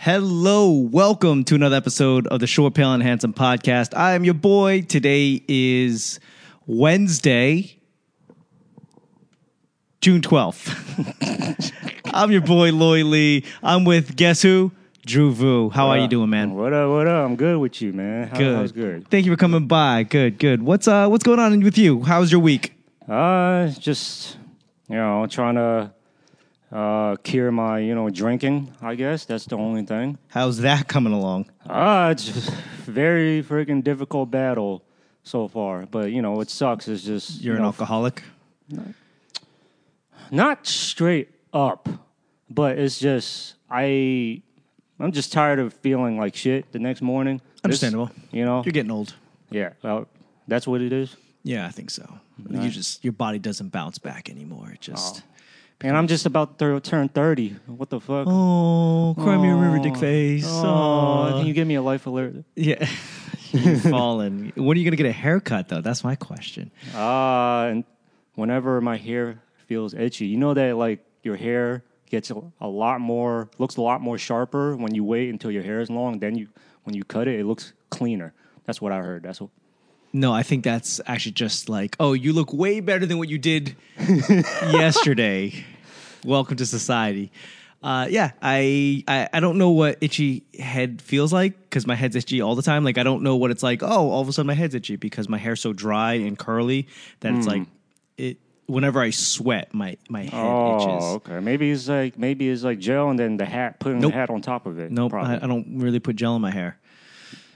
[0.00, 3.96] Hello, welcome to another episode of the Short, Pale, and Handsome podcast.
[3.96, 4.82] I am your boy.
[4.82, 6.20] Today is
[6.68, 7.76] Wednesday,
[10.00, 11.72] June 12th.
[12.14, 13.44] I'm your boy, Loy Lee.
[13.60, 14.70] I'm with, guess who?
[15.04, 15.68] Drew Vu.
[15.70, 16.54] How are you doing, man?
[16.54, 16.90] What up?
[16.90, 17.26] What up?
[17.26, 18.28] I'm good with you, man.
[18.28, 18.56] How, Good.
[18.56, 19.08] How's good?
[19.10, 20.04] Thank you for coming by.
[20.04, 20.62] Good, good.
[20.62, 22.02] What's uh what's going on with you?
[22.02, 22.72] How's your week?
[23.08, 24.36] Uh, just
[24.88, 25.92] you know, trying to
[26.70, 28.72] uh cure my you know drinking.
[28.82, 30.18] I guess that's the only thing.
[30.28, 31.50] How's that coming along?
[31.68, 32.50] Ah, it's just
[32.84, 34.82] very freaking difficult battle
[35.22, 35.86] so far.
[35.86, 38.22] But you know, it sucks is just You're you an alcoholic?
[40.30, 41.88] not straight up,
[42.50, 44.42] but it's just I.
[45.00, 47.40] I'm just tired of feeling like shit the next morning.
[47.62, 48.10] Understandable.
[48.32, 48.62] you know.
[48.64, 49.14] You're getting old.
[49.50, 49.70] Yeah.
[49.82, 50.08] Well,
[50.48, 51.16] that's what it is.
[51.44, 52.18] Yeah, I think so.
[52.50, 54.70] You just your body doesn't bounce back anymore.
[54.72, 55.22] It just
[55.80, 57.50] And I'm just about to turn 30.
[57.66, 58.26] What the fuck?
[58.28, 60.00] Oh, cry me a river, dick Oh.
[60.00, 60.44] face.
[60.48, 62.44] Oh, Oh, can you give me a life alert?
[62.56, 62.88] yeah.
[63.52, 64.52] You've fallen.
[64.56, 65.80] When are you gonna get a haircut though?
[65.80, 66.70] That's my question.
[66.94, 67.84] Uh, and
[68.34, 73.00] whenever my hair feels itchy, you know that like your hair gets a, a lot
[73.00, 76.18] more, looks a lot more sharper when you wait until your hair is long.
[76.18, 76.48] Then you,
[76.84, 78.34] when you cut it, it looks cleaner.
[78.66, 79.22] That's what I heard.
[79.22, 79.50] That's what.
[80.12, 83.38] No, I think that's actually just like, oh, you look way better than what you
[83.38, 83.76] did
[84.62, 85.64] yesterday.
[86.24, 87.30] Welcome to society.
[87.82, 92.16] Uh, yeah, I, I I don't know what itchy head feels like because my head's
[92.16, 92.82] itchy all the time.
[92.84, 93.82] Like I don't know what it's like.
[93.84, 96.88] Oh, all of a sudden my head's itchy because my hair's so dry and curly
[97.20, 97.62] that it's like
[98.16, 98.38] it.
[98.66, 101.04] Whenever I sweat, my my head itches.
[101.04, 101.38] Oh, okay.
[101.38, 104.10] Maybe it's like maybe it's like gel and then the hat, putting Nope.
[104.12, 104.90] the hat on top of it.
[104.90, 105.34] Nope, Probably.
[105.34, 106.76] I, I don't really put gel in my hair.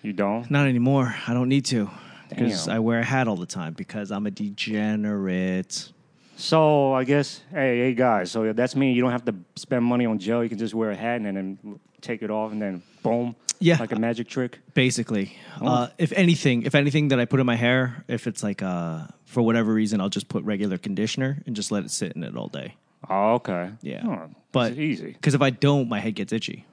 [0.03, 0.48] you don't.
[0.50, 1.14] Not anymore.
[1.27, 1.91] I don't need to
[2.34, 5.92] because I wear a hat all the time because I'm a degenerate.
[6.36, 8.92] So I guess, hey, hey guys, so that's me.
[8.92, 10.42] You don't have to spend money on gel.
[10.42, 13.77] You can just wear a hat and then take it off, and then boom, Yeah.
[13.78, 14.58] like a magic trick.
[14.75, 15.66] Basically, Oh.
[15.69, 19.06] uh, if anything, if anything that I put in my hair, if it's like uh,
[19.25, 22.37] for whatever reason, I'll just put regular conditioner and just let it sit in it
[22.37, 22.75] all day.
[23.09, 23.70] Oh, okay.
[23.82, 25.12] Yeah, Oh, but easy.
[25.12, 26.64] because if I don't, my head gets itchy.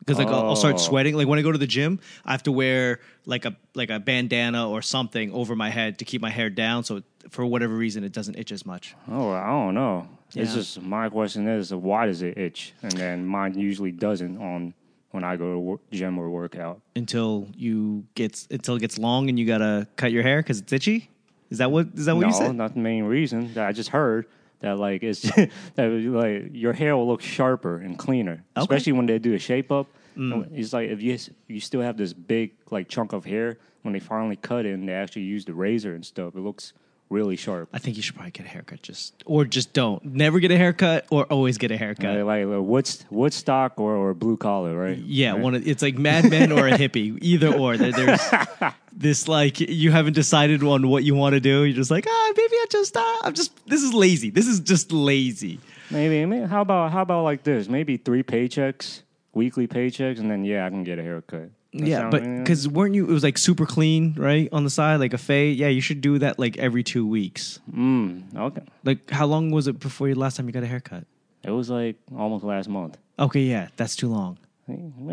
[0.00, 0.78] Because like I'll, I'll start Oh.
[0.78, 1.14] sweating.
[1.14, 4.00] Like when I go to the gym, I have to wear like a like a
[4.00, 6.84] bandana or something over my head to keep my hair down.
[6.84, 8.94] So for whatever reason, it doesn't itch as much.
[9.08, 10.08] Oh, I don't know.
[10.28, 10.44] It's Yeah.
[10.54, 12.72] just my question is, why does it itch?
[12.82, 14.74] And then mine usually doesn't on
[15.10, 16.80] when I go to work, gym or workout.
[16.96, 20.72] until you gets until it gets long and you gotta cut your hair because it's
[20.72, 21.10] itchy.
[21.50, 22.54] Is that what is that what no, you said?
[22.56, 23.52] not the main reason.
[23.54, 24.26] That I just heard
[24.60, 25.22] that like it's
[25.74, 28.62] that like your hair will look sharper and cleaner, Okay.
[28.62, 29.86] especially when they do a shape up.
[30.16, 30.48] Mm.
[30.52, 34.00] It's like if you you still have this big like chunk of hair when they
[34.00, 36.72] finally cut it and they actually use the razor and stuff, it looks
[37.10, 37.68] really sharp.
[37.72, 40.56] I think you should probably get a haircut, just or just don't never get a
[40.56, 42.24] haircut or always get a haircut.
[42.24, 44.96] Like uh, Woods, Woodstock or, or blue collar, right?
[44.96, 45.40] yeah, Right?
[45.40, 47.76] one of, it's like Mad Men or a hippie, either or.
[47.76, 48.20] There, there's
[48.92, 51.64] this like you haven't decided on what you want to do.
[51.64, 54.30] You're just like ah, maybe I just uh, I'm just this is lazy.
[54.30, 55.58] This is just lazy.
[55.90, 57.68] Maybe, maybe how about how about like this?
[57.68, 59.02] Maybe three paychecks,
[59.34, 61.50] weekly paychecks, and then yeah, I can get a haircut.
[61.72, 63.04] That yeah, sound- but because weren't you?
[63.08, 65.56] It was like super clean, right on the side, like a fade.
[65.56, 67.60] Yeah, you should do that like every two weeks.
[67.72, 71.04] mm, okay, Like, how long was it before you last time you got a haircut?
[71.42, 72.98] it was like almost last month.
[73.18, 74.36] Okay, yeah, that's too long.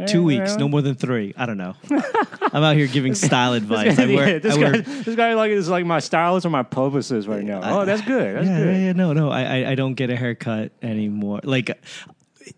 [0.07, 1.33] Two weeks, no more than three.
[1.37, 1.73] I don't know.
[2.53, 3.97] I'm out here giving style advice.
[3.97, 6.49] I wear, Yeah, this I wear- guy, this guy like is like my stylist or
[6.51, 7.61] my publicist right now.
[7.63, 8.35] oh, that's good.
[8.35, 8.75] That's yeah, good.
[8.75, 9.29] yeah, yeah, no, no.
[9.31, 11.39] I, I, I don't get a haircut anymore.
[11.43, 11.71] Like,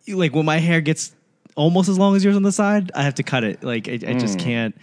[0.08, 1.14] like when my hair gets
[1.56, 3.64] almost as long as yours on the side, I have to cut it.
[3.64, 4.44] Like, I, I just Mm.
[4.44, 4.76] can't.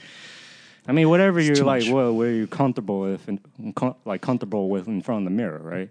[0.88, 1.90] I mean, whatever you're like, much.
[1.90, 3.40] well, where you're comfortable with, and,
[3.74, 5.90] com- like comfortable with in front of the mirror, right?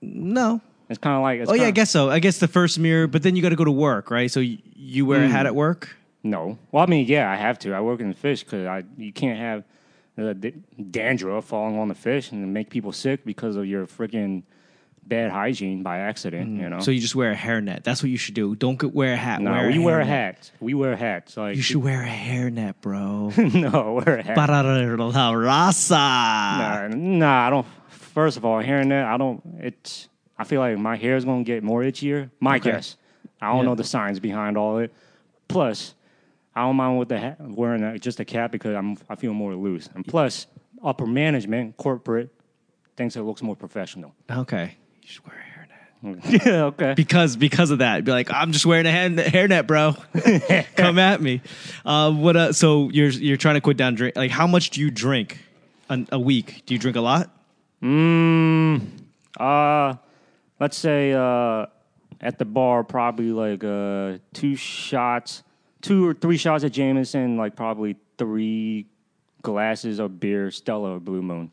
[0.00, 0.60] No.
[0.88, 1.40] It's kind of like.
[1.40, 2.08] It's Oh yeah, I kinda- guess so.
[2.08, 4.30] I guess the first mirror, but then you got to go to work, right?
[4.30, 5.48] So you, you wear a hat Mm.
[5.48, 5.96] at work.
[6.22, 6.58] No.
[6.72, 7.72] Well, I mean, yeah, I have to.
[7.74, 9.64] I work in the fish because I you can't have
[10.18, 10.54] uh, d-
[10.90, 14.42] dandruff falling on the fish and make people sick because of your freaking
[15.08, 16.60] bad hygiene by accident.
[16.60, 16.76] You know.
[16.78, 16.82] Mm.
[16.82, 17.82] So you just wear a hairnet.
[17.84, 18.54] That's what you should do.
[18.54, 19.40] Don't go- wear a hat.
[19.40, 20.50] no, wear we a wear a hat.
[20.60, 21.36] We wear hats.
[21.36, 23.32] Like You should wear a hairnet, bro.
[23.36, 24.34] no, wear a hat.
[24.36, 25.90] Para la raza.
[25.90, 27.66] Nah, nah, I don't.
[27.88, 29.42] First of all, that, I don't.
[29.60, 30.08] It's.
[30.38, 32.30] I feel like my hair is gonna get more itchier.
[32.40, 32.70] My Okay.
[32.72, 32.96] guess.
[33.40, 33.62] I don't Yeah.
[33.64, 34.92] know the science behind all it.
[35.48, 35.94] Plus,
[36.54, 38.96] I don't mind with the hat, wearing a, just a cap because I'm.
[39.08, 39.88] I feel more loose.
[39.94, 40.46] And plus,
[40.82, 42.30] upper management, corporate,
[42.96, 44.14] thinks it looks more professional.
[44.30, 44.76] Okay.
[45.08, 45.36] You should wear
[46.02, 46.46] a hairnet.
[46.46, 46.64] yeah.
[46.64, 46.92] Okay.
[46.94, 49.96] Because because of that, be like, I'm just wearing a hand, hairnet, bro.
[50.76, 51.40] Come at me.
[51.84, 52.36] Uh, what?
[52.36, 54.16] Uh, so you're you're trying to quit down drink?
[54.16, 55.38] Like, how much do you drink
[55.88, 56.62] an, a week?
[56.66, 57.30] Do you drink a lot?
[57.82, 58.86] Mm,
[59.40, 59.94] uh,
[60.60, 61.66] let's say uh,
[62.20, 65.42] at the bar, probably like uh, two shots
[65.80, 68.86] two or three shots of Jameson, like probably three
[69.42, 71.50] glasses of beer, Stella or Blue Moon.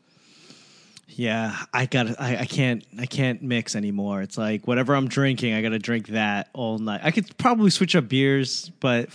[1.08, 2.20] Yeah, I got.
[2.20, 2.84] I, I can't.
[2.98, 4.22] I can't mix anymore.
[4.22, 7.00] It's like whatever I'm drinking, I got to drink that all night.
[7.02, 9.08] I could probably switch up beers, but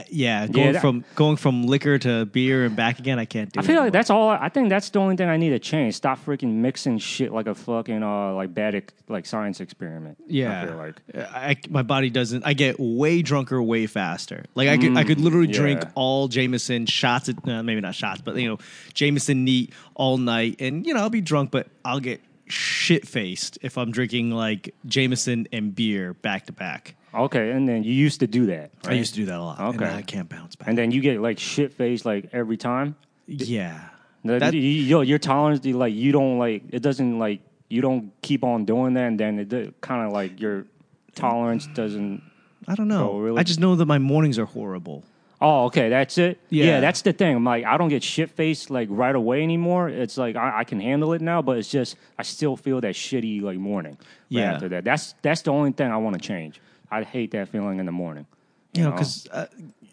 [0.00, 3.52] uh, yeah, going that- from going from liquor to beer and back again, I can't
[3.52, 3.58] do.
[3.58, 3.64] That.
[3.64, 3.84] I feel anymore.
[3.86, 4.30] like that's all.
[4.30, 5.94] I think that's the only thing I need to change.
[5.94, 10.16] Stop freaking mixing shit like a fucking uh like bad ex- like science experiment.
[10.26, 10.94] Yeah, I feel like.
[11.34, 12.44] I, my body doesn't.
[12.46, 14.44] I get way drunker way faster.
[14.54, 17.28] Like I could, I could literally drink Mm, all Jameson shots.
[17.28, 18.58] At, uh, maybe not shots, but you know,
[18.94, 23.58] Jameson neat all night, and you know, I'll be drunk, but I'll get shit faced
[23.62, 26.96] if I'm drinking like Jameson and beer back to back.
[27.14, 28.72] Okay, and then you used to do that.
[28.84, 29.60] I used to do that a lot.
[29.76, 29.84] Okay.
[29.88, 30.66] I can't bounce back.
[30.68, 32.96] And then you get like shit faced like every time.
[33.26, 33.88] yeah,
[34.24, 38.42] That- you- yo, your tolerance, like you don't like it doesn't like you don't keep
[38.44, 40.66] on doing that, and then it kind of like your
[41.14, 42.22] tolerance doesn't.
[42.66, 43.18] I don't know.
[43.18, 43.38] Really?
[43.38, 45.04] I just know that my mornings are horrible.
[45.46, 46.38] Oh, okay, that's it.
[46.48, 46.64] Yeah.
[46.64, 47.36] Yeah, that's the thing.
[47.36, 49.90] I'm like, I don't get shit faced like right away anymore.
[49.90, 52.94] It's like I, I can handle it now, but it's just I still feel that
[52.94, 53.92] shitty like morning.
[54.00, 54.54] right Yeah.
[54.54, 56.60] after that, that's that's the only thing I want to change.
[56.90, 58.26] I hate that feeling in the morning.
[58.72, 58.96] you know, know?
[58.96, 59.46] because uh,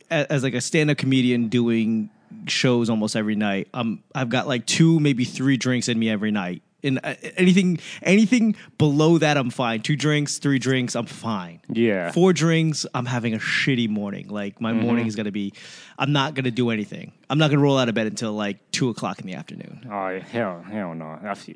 [0.10, 2.10] as like a stand-up comedian doing
[2.48, 6.32] shows almost every night, um, I've got like two, maybe three drinks in me every
[6.32, 6.62] night.
[6.84, 9.82] And uh, anything, anything below that, I'm fine.
[9.82, 11.62] Two drinks, three drinks, I'm fine.
[11.70, 12.12] Yeah.
[12.12, 14.30] Four drinks, I'm having a shitty morning.
[14.30, 15.54] Like my morning is gonna be,
[15.98, 17.14] I'm not gonna do anything.
[17.30, 19.88] I'm not gonna roll out of bed until like two o'clock in the afternoon.
[19.92, 21.20] Oh hell, hell no.
[21.24, 21.56] I feel,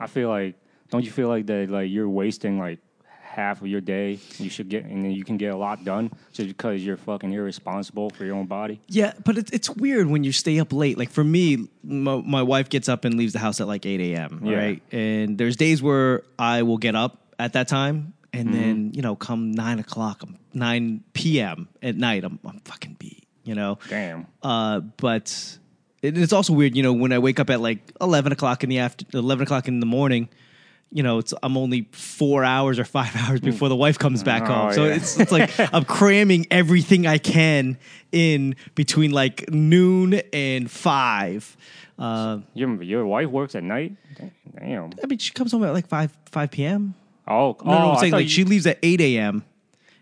[0.00, 0.56] I feel like,
[0.90, 1.70] don't you feel like that?
[1.70, 2.78] Like you're wasting like
[3.34, 4.18] half of your day.
[4.38, 7.32] You should get, and then you can get a lot done just because you're fucking
[7.32, 8.80] irresponsible for your own body.
[8.88, 10.96] Yeah, but it's it's weird when you stay up late.
[10.98, 14.00] Like for me, my, my wife gets up and leaves the house at like eight
[14.00, 14.40] a.m.
[14.44, 14.56] Yeah.
[14.56, 18.58] Right, and there's days where I will get up at that time, and Mm-hmm.
[18.60, 21.68] then you know, come nine o'clock, I'm- nine p.m.
[21.82, 23.26] at night, I'm I'm fucking beat.
[23.44, 24.26] You know, Damn.
[24.42, 25.58] uh, but
[26.00, 26.74] it, it's also weird.
[26.76, 29.68] You know, when I wake up at like eleven o'clock in the after eleven o'clock
[29.68, 30.28] in the morning.
[30.94, 34.42] You know, it's I'm only four hours or five hours before the wife comes back
[34.44, 34.72] Oh, home.
[34.72, 34.94] So yeah.
[34.94, 37.76] it's it's like I'm cramming everything I can
[38.12, 41.56] in between like noon and five.
[41.98, 43.96] Uh, Your your wife works at night.
[44.58, 44.92] Damn.
[45.02, 46.94] I mean, she comes home at like five five p.m.
[47.26, 49.44] Oh, No, no, oh, I'm saying like you- she leaves at eight a.m.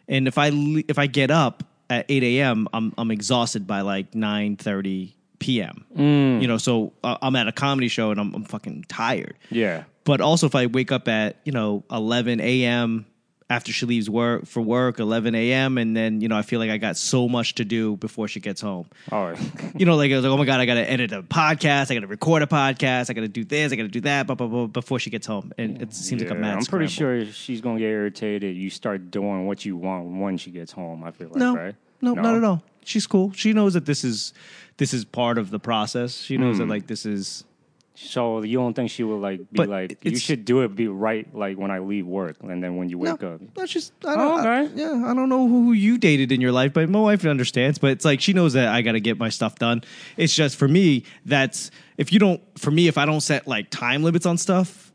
[0.08, 3.80] And if I le- if I get up at eight a.m., I'm I'm exhausted by
[3.80, 5.84] like nine thirty p.m.
[5.96, 6.42] Mm.
[6.42, 9.36] You know, so uh, I'm at a comedy show and I'm I'm fucking tired.
[9.50, 9.84] Yeah.
[10.04, 13.06] But also, if I wake up at you know 11 a.m.
[13.50, 15.78] after she leaves work for work, 11 a.m.
[15.78, 18.40] and then you know I feel like I got so much to do before she
[18.40, 18.86] gets home.
[19.12, 19.34] Oh,
[19.76, 21.90] You know, like I was like, oh my god, I got to edit a podcast,
[21.90, 24.00] I got to record a podcast, I got to do this, I got to do
[24.00, 26.58] that, blah, blah, blah, before she gets home, and it seems like a yeah, mad.
[26.58, 27.24] I'm pretty scramble.
[27.26, 28.56] sure she's gonna get irritated.
[28.56, 31.04] You start doing what you want when she gets home.
[31.04, 31.74] I feel like, No, right?
[32.00, 32.62] no, not at all.
[32.84, 33.32] She's cool.
[33.34, 34.32] She knows that this is
[34.78, 36.16] this is part of the process.
[36.16, 36.62] She knows Hmm.
[36.62, 37.44] that like this is.
[37.94, 40.74] So you don't think she would like be But like, you it's- should do it
[40.74, 43.40] be right like when I leave work and then when you wake up.
[43.54, 44.20] That's just I don't.
[44.20, 44.72] Oh, I- okay.
[44.74, 47.78] yeah, I don't know who you dated in your life, but my wife understands.
[47.78, 49.82] But it's like she knows that I got to get my stuff done.
[50.16, 51.04] It's just for me.
[51.26, 52.40] That's if you don't.
[52.58, 54.90] For me, if I don't set like time limits on stuff,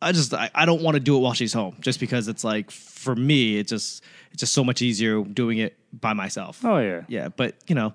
[0.00, 1.76] I just I, I don't want to do it while she's home.
[1.80, 4.02] Just because it's like for me, it's just
[4.32, 6.64] it's just so much easier doing it by myself.
[6.64, 7.02] Oh yeah.
[7.08, 7.92] Yeah, but you know,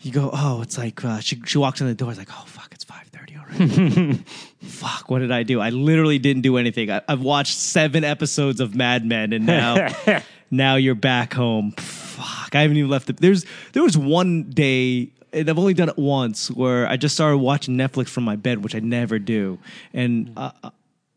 [0.00, 2.44] you go, oh, it's like uh, she she walks in the door, it's like, oh
[2.46, 4.14] fuck, it's five thirty already.
[4.62, 5.60] fuck, what did I do?
[5.60, 6.90] I literally didn't do anything.
[6.90, 9.88] I, I've watched seven episodes of Mad Men, and now
[10.50, 11.72] now you're back home.
[11.72, 13.08] Fuck, I haven't even left.
[13.08, 15.10] The, there's there was one day.
[15.30, 18.64] And I've only done it once where I just started watching Netflix from my bed,
[18.64, 19.58] which I never do.
[19.92, 20.70] And uh, uh,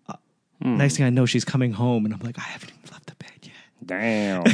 [0.09, 0.15] uh,
[0.59, 3.15] next thing I know, she's coming home, and I'm like, I haven't even left the
[3.15, 3.53] bed yet.
[3.85, 4.43] Damn.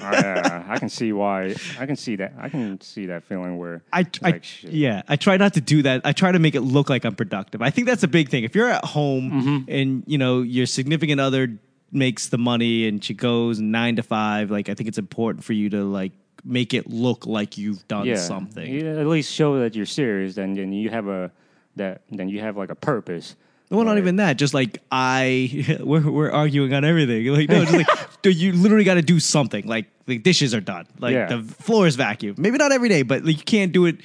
[0.00, 1.56] Yeah, I can see why.
[1.76, 2.34] I can see that.
[2.38, 4.70] I can see that feeling where I, it's I shit.
[4.70, 6.02] yeah, I try not to do that.
[6.04, 7.60] I try to make it look like I'm productive.
[7.60, 8.44] I think that's a big thing.
[8.44, 9.58] If you're at home Mm-hmm.
[9.70, 11.58] and you know your significant other
[11.90, 15.54] makes the money and she goes nine to five, like I think it's important for
[15.54, 16.12] you to like
[16.44, 18.72] make it look like you've done yeah, something.
[18.72, 21.32] You at least show that you're serious, and then you have a
[21.74, 23.34] that then you have like a purpose.
[23.70, 24.36] Well, not even that.
[24.36, 27.24] Just like I, we're we're arguing on everything.
[27.26, 27.86] Like no, just like
[28.22, 29.66] dude, you literally got to do something.
[29.66, 30.86] Like the dishes are done.
[30.98, 31.26] Like Yeah.
[31.26, 32.38] the floor is vacuumed.
[32.38, 33.98] Maybe not every day, but like, you can't do it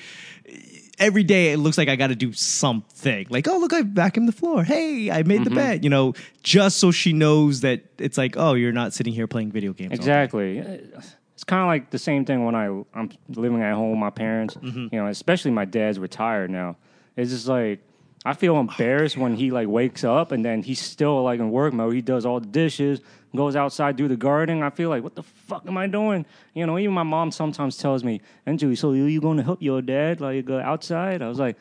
[0.98, 1.52] every day.
[1.52, 3.28] It looks like I got to do something.
[3.30, 4.64] Like oh look, I vacuumed the floor.
[4.64, 5.56] Hey, I made the Mm-hmm.
[5.56, 5.84] bed.
[5.84, 9.52] You know, just so she knows that it's like oh, you're not sitting here playing
[9.52, 9.92] video games.
[9.92, 10.02] all day.
[10.02, 10.58] Exactly.
[11.34, 14.10] It's kind of like the same thing when I I'm living at home with my
[14.12, 14.56] parents.
[14.56, 14.88] Mm-hmm.
[14.96, 16.78] You know, especially my dad's retired now.
[17.18, 17.80] It's just like
[18.28, 21.74] I feel embarrassed when he like wakes up and then he's still like in work
[21.74, 21.94] mode.
[21.94, 23.00] He does all the dishes,
[23.36, 24.64] goes outside, do the gardening.
[24.64, 26.26] I feel like, what the fuck am I doing?
[26.56, 29.82] You know, even my mom sometimes tells me, Andrew, so you going to help your
[29.84, 31.22] dad like go outside?
[31.22, 31.56] I was like,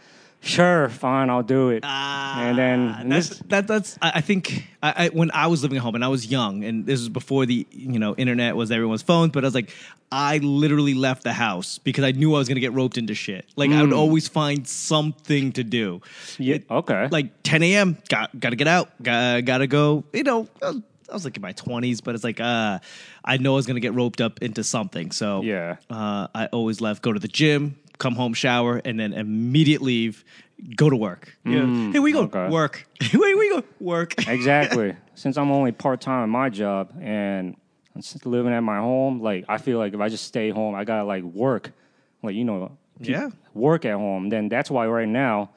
[0.45, 1.85] sure, fine, I'll do it.
[1.85, 5.63] and then and that's this, that, that's I, I think I, I when I was
[5.63, 8.55] living at home and I was young and this was before the you know internet
[8.57, 9.71] was everyone's phones but I was like
[10.13, 13.47] I literally left the house because I knew I was gonna get roped into shit
[13.57, 16.01] like I would always find something to do
[16.39, 17.09] yeah, okay.
[17.11, 17.99] like 10 a.m.
[18.09, 20.73] got gotta get out got, gotta go you know I
[21.13, 22.79] was, like in my 20s but it's like uh
[23.25, 25.77] I know I was gonna get roped up into something so Yeah.
[25.91, 30.25] uh, I always left go to the gym come home shower and then immediately leave
[30.77, 32.49] go to work yeah hey we go okay.
[32.49, 34.95] work hey we go work exactly.
[35.15, 37.57] Since I'm only part time in my job and
[37.95, 40.83] I'm living at my home, like I feel like if I just stay home, I
[40.85, 41.71] gotta like work,
[42.23, 43.31] like you know, Yeah.
[43.53, 44.29] work at home.
[44.29, 45.51] Then that's why right now,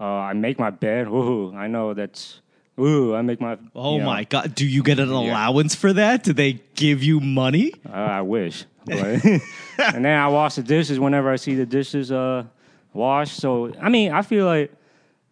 [0.00, 1.08] uh, I make my bed.
[1.08, 2.40] Ooh, I know that's.
[2.80, 3.58] Ooh, I make my.
[3.74, 7.02] oh you know, my god do you get an allowance for that do they give
[7.02, 8.64] you money Uh, I wish.
[8.84, 9.24] But
[9.94, 12.44] and then I wash the dishes whenever I see the dishes uh,
[12.92, 13.36] washed.
[13.38, 14.72] So, I mean, I feel like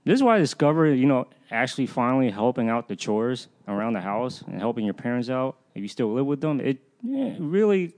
[0.05, 4.01] this is why I discovered, you know, actually finally helping out the chores around the
[4.01, 6.61] house and helping your parents out if you still live with them.
[6.61, 7.95] It, yeah, it really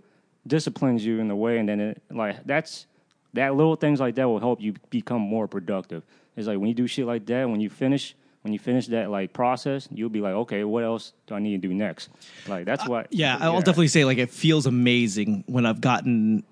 [0.47, 1.59] disciplines you in the way.
[1.59, 2.87] And then, it, like, that's
[3.35, 6.02] that little things like that will help you become more productive.
[6.37, 8.14] It's like when you do shit like that, when you finish.
[8.42, 11.62] When you finish that like process, you'll be like, okay, what else do I need
[11.62, 12.08] to do next?
[12.49, 13.04] Like that's what.
[13.06, 16.42] Uh, yeah i'll definitely say like it feels amazing when i've gotten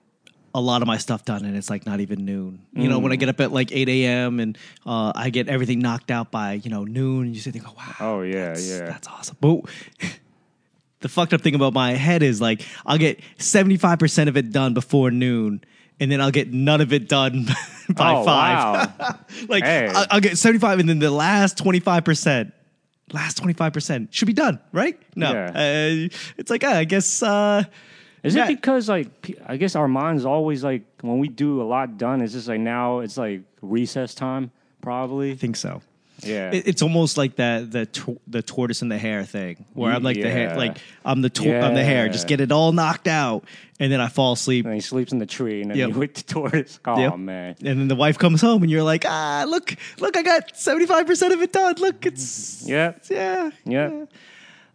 [0.54, 3.02] a lot of my stuff done and it's like not even noon you know Mm.
[3.02, 6.30] when i get up at like 8 a.m and uh, i get everything knocked out
[6.32, 8.84] by you know noon and you sit there and go wow Oh yeah, that's, yeah.
[8.86, 9.60] that's awesome but
[11.00, 14.74] the fucked up thing about my head is like i'll get 75% of it done
[14.74, 15.62] before noon
[16.00, 17.44] and then i'll get none of it done
[17.94, 19.18] by oh, five Wow.
[19.48, 19.86] like Hey.
[19.88, 22.52] I'll, I'll get 75 and then the last 25%
[23.12, 25.46] last 25% should be done right no Yeah.
[25.50, 27.64] uh, it's like uh, i guess uh
[28.22, 28.44] Is Yeah.
[28.44, 29.08] it because like
[29.46, 32.60] I guess our minds always like when we do a lot done, it's just like
[32.60, 34.50] now it's like recess time
[34.82, 35.32] probably.
[35.32, 35.80] i think so
[36.22, 36.50] Yeah.
[36.52, 37.88] it, it's almost like that the
[38.26, 41.60] the tortoise and the hare thing where i'm like the hare like i'm the tor-
[41.60, 43.44] i'm the hare just get it all knocked out
[43.78, 45.88] and then i fall asleep and he sleeps in the tree and then Yep.
[45.90, 46.78] you with the tortoise.
[46.84, 47.18] Oh Yep.
[47.18, 47.56] man.
[47.64, 51.32] and then the wife comes home and you're like ah look look i got 75%
[51.32, 52.92] of it done look it's Yeah.
[53.10, 54.04] yeah Yeah.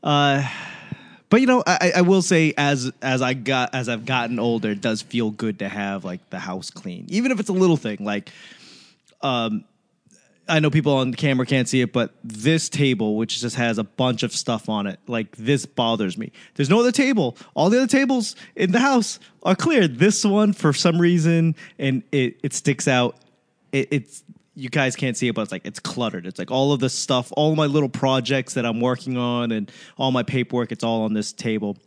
[0.03, 0.47] Uh,
[1.31, 4.69] but you know, I, I will say as as I got as I've gotten older,
[4.69, 7.75] it does feel good to have like the house clean, even if it's a little
[7.75, 7.97] thing.
[8.01, 8.31] Like,
[9.21, 9.63] um,
[10.47, 13.77] I know people on the camera can't see it, but this table, which just has
[13.77, 16.31] a bunch of stuff on it, like this bothers me.
[16.53, 17.35] There's no other table.
[17.55, 19.87] All the other tables in the house are clear.
[19.87, 23.17] This one, for some reason, and it it sticks out.
[23.71, 24.23] It, it's
[24.55, 26.27] you guys can't see it, but it's like it's cluttered.
[26.27, 29.71] It's like all of the stuff, all my little projects that I'm working on, and
[29.97, 30.71] all my paperwork.
[30.71, 31.77] It's all on this table.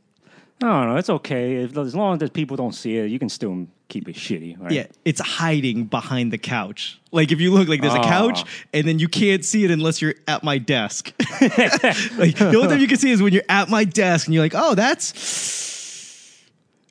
[0.61, 0.97] I don't know.
[0.97, 3.11] It's okay if, as long as people don't see it.
[3.11, 4.59] You can still keep it shitty.
[4.61, 4.73] Right?
[4.73, 7.01] Yeah, it's hiding behind the couch.
[7.13, 8.03] Like if you look, like there's a Oh.
[8.03, 8.49] couch, ah.
[8.75, 11.13] and then you can't see it unless you're at my desk.
[11.41, 14.43] like the only time you can see is when you're at my desk, and you're
[14.45, 15.13] like, "Oh, that's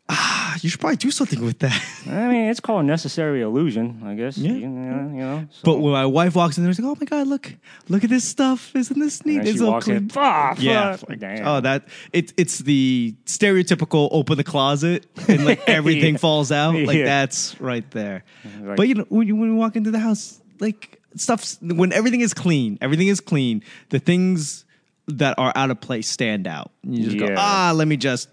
[0.09, 4.15] ah, you should probably do something with that." I mean, it's called necessary illusion, I
[4.15, 4.37] guess.
[4.37, 4.51] Yeah.
[4.53, 5.47] You, know, you know.
[5.51, 7.53] So, But when my wife walks in there, she's like, "Oh my god, look,
[7.89, 8.75] look at this stuff!
[8.75, 9.39] Isn't this neat?
[9.39, 10.11] and It's she all walks clean." in.
[10.15, 10.97] Ah, Yeah.
[11.07, 11.21] Like.
[11.43, 16.19] Oh, that it's it's the stereotypical open the closet and like everything Yeah.
[16.19, 16.75] falls out.
[16.75, 17.05] Like Yeah.
[17.05, 18.23] that's right there.
[18.61, 21.91] Like- but you know, when you, when you walk into the house, like stuff's when
[21.93, 23.63] everything is clean, everything is clean.
[23.89, 24.65] The things
[25.07, 26.71] that are out of place stand out.
[26.83, 28.27] You just go, ah, let me just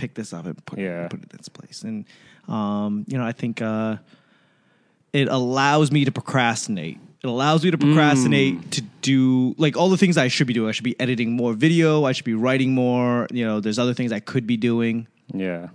[0.00, 1.08] pick this up and put, Yeah.
[1.08, 1.82] put it in its place.
[1.82, 2.04] And
[2.48, 3.96] um, you know, I think uh,
[5.12, 6.98] it allows me to procrastinate.
[7.22, 8.70] It allows me to procrastinate Mm.
[8.70, 10.68] to do like all the things I should be doing.
[10.68, 12.04] I should be editing more video.
[12.04, 13.26] I should be writing more.
[13.30, 15.06] You know, there's other things I could be doing.
[15.34, 15.68] Yeah.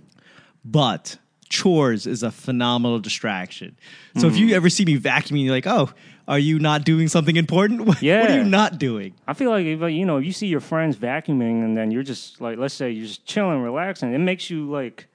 [0.64, 1.18] But
[1.48, 3.76] chores is a phenomenal distraction.
[4.18, 4.52] So if you Mm.
[4.58, 5.90] ever see me vacuuming, you're like, oh,
[6.28, 7.80] are you not doing something important?
[7.86, 9.14] What, what are you not doing?
[9.26, 12.40] I feel like if you know you see your friends vacuuming and then you're just
[12.40, 15.08] like let's say you're just chilling, relaxing, it makes you like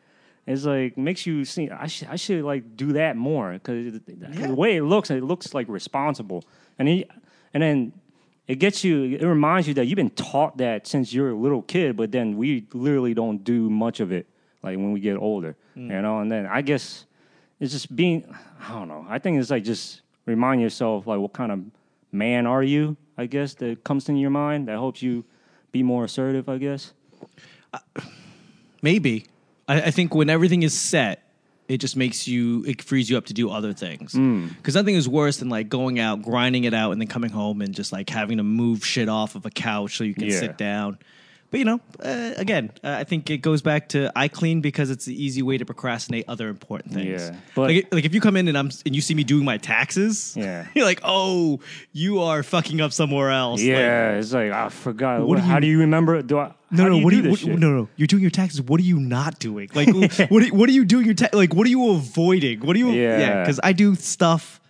[0.48, 4.54] it's like makes you see I should I should like do that more because the
[4.54, 6.44] way it looks it looks like responsible.
[6.80, 7.06] And he,
[7.54, 7.94] and then
[8.48, 11.62] it gets you it reminds you that you've been taught that since you're a little
[11.62, 14.28] kid but then we literally don't do much of it
[14.64, 15.90] like when we get older mm.
[15.90, 16.20] you know?
[16.20, 17.06] And then I guess
[17.60, 19.06] it's just being I don't know.
[19.08, 21.60] I think it's like just remind yourself like what kind of
[22.12, 25.26] man are you I guess that comes into your mind that helps you
[25.72, 26.94] be more assertive I guess
[28.82, 29.26] Maybe.
[29.68, 31.24] I, I think when everything is set
[31.68, 34.12] it just makes you it frees you up to do other things.
[34.14, 34.48] Hmm.
[34.48, 37.62] Because nothing is worse than like going out, grinding it out, and then coming home
[37.62, 40.40] and just like having to move shit off of a couch so you can Yeah.
[40.40, 40.98] sit down.
[41.52, 44.90] But you know, uh, again, uh, I think it goes back to I clean because
[44.90, 47.22] it's the easy way to procrastinate other important things.
[47.22, 49.44] Yeah, but- like, like if you come in and I'm and you see me doing
[49.44, 50.66] my taxes, Yeah.
[50.76, 51.60] you're like, oh,
[51.92, 53.60] you are fucking up somewhere else.
[53.62, 55.20] Like, Yeah, it's like I forgot.
[55.20, 56.22] What What, do how you- do you remember?
[56.22, 56.54] Do I?
[56.74, 57.00] No, no.
[57.00, 57.30] do what do you?
[57.30, 57.90] What, no, no.
[57.98, 58.62] You're doing your taxes.
[58.62, 59.70] What are you not doing?
[59.76, 60.22] Like, what?
[60.32, 61.54] Are, what are you doing your ta- like?
[61.54, 62.62] What are you avoiding?
[62.62, 62.92] What are you?
[62.92, 63.42] Yeah.
[63.44, 64.62] Because I do stuff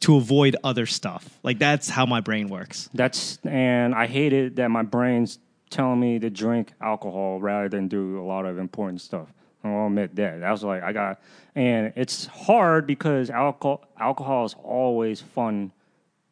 [0.00, 1.28] to avoid other stuff.
[1.42, 2.88] Like that's how my brain works.
[2.94, 5.40] That's and I hate it that my brain's
[5.72, 9.28] telling me to drink alcohol rather than do a lot of important stuff.
[9.64, 10.40] I'll admit that.
[10.40, 11.20] That was like I got,
[11.54, 15.72] and it's hard because alcohol alcohol is always fun,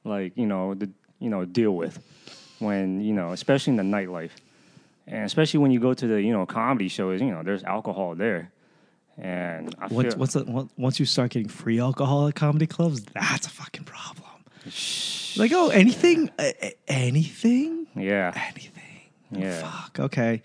[0.04, 1.98] like you know the you know deal with
[2.58, 4.30] when you know especially in the nightlife,
[5.06, 7.20] and especially when you go to the you know comedy shows.
[7.20, 8.50] You know there's alcohol there,
[9.16, 13.00] and I Once, feel once, the- once you start getting free alcohol at comedy clubs,
[13.14, 14.26] that's a fucking problem.
[15.36, 16.50] Like, oh, anything, uh,
[16.88, 18.79] anything, yeah anything.
[19.30, 19.62] Yeah.
[19.70, 20.00] Fuck.
[20.00, 20.42] Okay.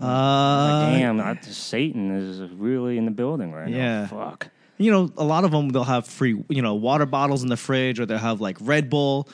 [0.00, 4.02] Uh, Damn, I, Satan is really in the building right Yeah.
[4.02, 4.06] now.
[4.06, 4.48] Fuck.
[4.78, 7.56] you know, a lot of them they'll have free, you know, water bottles in the
[7.56, 9.28] fridge, or they'll have like Red Bull,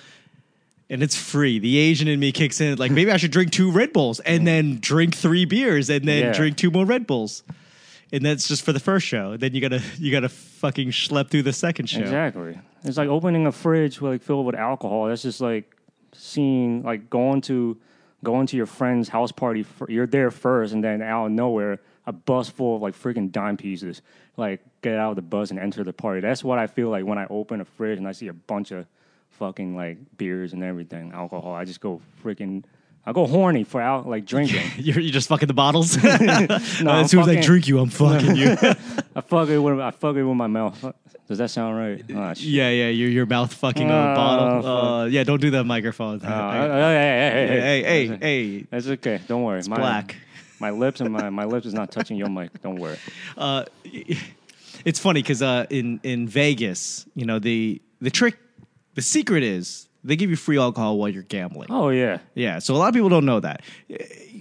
[0.88, 1.58] and it's free.
[1.58, 4.46] The Asian in me kicks in, like maybe I should drink two Red Bulls and
[4.46, 6.32] then drink three beers and then Yeah.
[6.32, 7.42] drink two more Red Bulls,
[8.10, 9.36] and that's just for the first show.
[9.36, 12.00] Then you gotta you gotta fucking schlep through the second show.
[12.00, 12.58] Exactly.
[12.84, 15.08] It's like opening a fridge like filled with alcohol.
[15.08, 15.70] That's just like
[16.14, 17.76] seeing like going to
[18.24, 19.62] going to your friend's house party.
[19.62, 23.30] For, you're there first, and then out of nowhere, a bus full of like freaking
[23.30, 24.02] dime pieces.
[24.36, 26.20] Like get out of the bus and enter the party.
[26.20, 28.72] That's what I feel like when I open a fridge and I see a bunch
[28.72, 28.86] of
[29.30, 31.52] fucking like beers and everything, alcohol.
[31.54, 32.64] I just go freaking.
[33.06, 34.62] I go horny for out like drinking.
[34.78, 35.96] You're, you're just fucking the bottles.
[36.02, 36.10] No,
[36.90, 38.56] as soon as I drink you, I'm fucking you.
[39.14, 40.82] I fuck it with I fuck it with my mouth.
[41.26, 42.04] Does that sound right?
[42.14, 42.44] Ah, shit.
[42.46, 42.88] yeah, yeah.
[42.88, 44.62] Your your mouth fucking a Oh, bottle.
[44.62, 44.84] fuck.
[44.84, 46.20] Uh, yeah, don't do that microphone.
[46.20, 48.66] Uh, hey, hey, hey, hey, hey, hey.
[48.70, 49.20] That's okay.
[49.26, 49.58] Don't worry.
[49.58, 50.16] It's my, black.
[50.60, 52.60] My lips and my, my lips is not touching your mic.
[52.60, 52.98] Don't worry.
[53.38, 53.64] uh,
[54.84, 58.36] it's funny because uh, in in Vegas, you know the the trick,
[58.94, 61.68] the secret is they give you free alcohol while you're gambling.
[61.70, 62.18] Oh yeah.
[62.34, 63.62] Yeah, so a lot of people don't know that.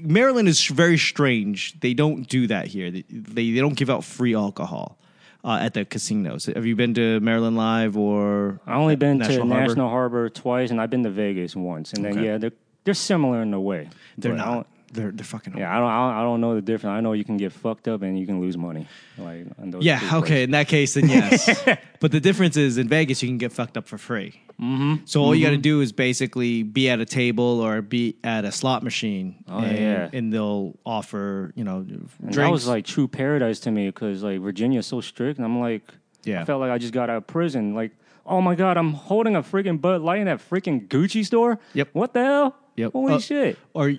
[0.01, 1.79] Maryland is very strange.
[1.79, 2.91] They don't do that here.
[2.91, 4.97] They they, they don't give out free alcohol
[5.43, 6.45] uh, at the casinos.
[6.45, 8.59] Have you been to Maryland Live or?
[8.65, 9.67] I only been National to Harbor?
[9.67, 11.93] National Harbor twice, and I've been to Vegas once.
[11.93, 12.25] And then Okay.
[12.25, 12.51] yeah, they're
[12.85, 13.89] they're similar in a way.
[14.17, 14.67] They're not.
[14.91, 15.57] They're they're fucking.
[15.57, 16.15] Yeah, I don't, I don't.
[16.17, 16.91] I don't know the difference.
[16.93, 18.87] I know you can get fucked up and you can lose money.
[19.17, 20.43] Like on those Yeah, okay.
[20.43, 21.49] In that case, then yes.
[21.99, 24.42] but the difference is in Vegas, you can get fucked up for free.
[24.61, 25.05] Mm-hmm.
[25.05, 28.45] So all you got to do is basically be at a table or be at
[28.45, 30.09] a slot machine, Oh, and, yeah.
[30.13, 32.35] and they'll offer you know drinks.
[32.37, 35.83] that was like true paradise to me because like Virginia's so strict, and I'm like,
[36.23, 36.41] Yeah.
[36.41, 37.73] I felt like I just got out of prison.
[37.73, 37.91] Like,
[38.25, 41.59] oh my god, I'm holding a freaking Bud Light in that freaking Gucci store.
[41.73, 41.89] Yep.
[41.93, 42.55] What the hell?
[42.77, 42.91] Yep.
[42.93, 43.57] Holy Uh, shit.
[43.73, 43.93] or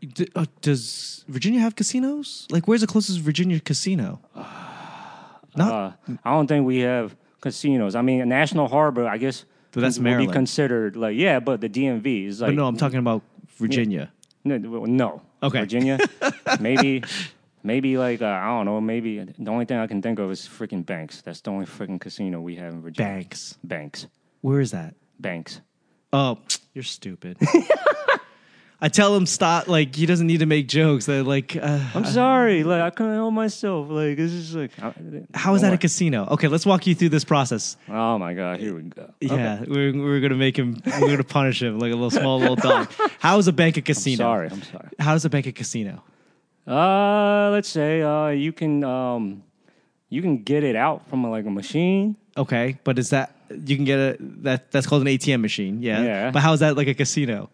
[0.00, 2.46] d- uh, does Virginia have casinos?
[2.50, 4.20] Like, where's the closest Virginia casino?
[5.56, 5.92] Not Uh,
[6.24, 7.94] I don't think we have casinos.
[7.94, 9.44] I mean, National Harbor, I guess.
[9.72, 10.30] But that's would Maryland.
[10.30, 13.22] be considered like yeah, but the DMV is like but no, I'm talking about
[13.56, 14.10] Virginia.
[14.44, 15.22] no, no.
[15.42, 15.60] Okay.
[15.60, 15.98] Virginia,
[16.60, 17.02] maybe,
[17.62, 18.80] maybe like uh, I don't know.
[18.80, 21.20] Maybe the only thing I can think of is freaking Banks.
[21.22, 23.12] That's the only freaking casino we have in Virginia.
[23.12, 23.56] Banks.
[23.62, 24.06] Banks,
[24.40, 24.94] Where is that?
[25.20, 25.60] Banks.
[26.12, 26.38] Oh,
[26.74, 27.36] you're stupid.
[28.80, 29.66] I tell him stop.
[29.66, 31.06] Like he doesn't need to make jokes.
[31.06, 33.88] That like, uh, I'm sorry, like I couldn't help myself.
[33.90, 34.92] Like it's just like I-
[35.34, 36.26] how is that a casino?
[36.30, 37.76] Okay, let's walk you through this process.
[37.88, 39.12] Oh my god, here we go.
[39.20, 40.80] Yeah, we're we're gonna make him.
[41.00, 42.90] We're gonna punish him like a little small little dog.
[43.18, 44.18] How is a bank a casino?
[44.18, 44.88] Sorry, I'm sorry.
[45.00, 46.02] How does a bank a casino?
[46.66, 49.42] Uh, let's say uh, you can um,
[50.08, 52.14] you can get it out from like a machine.
[52.36, 55.82] Okay, but is that you can get a that that's called an ATM machine?
[55.82, 56.02] Yeah.
[56.02, 56.30] Yeah.
[56.30, 57.50] But how is that like a casino?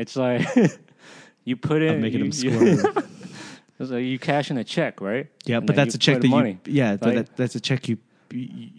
[0.00, 0.46] It's like
[1.44, 1.92] you put it.
[1.92, 3.04] I'm making you, him you- squirt.
[3.78, 5.26] it's like you cash in a check, right?
[5.44, 6.58] Yeah, And but that's a check that money.
[6.64, 6.72] you.
[6.72, 7.98] Yeah, but Like- that, that's a check you.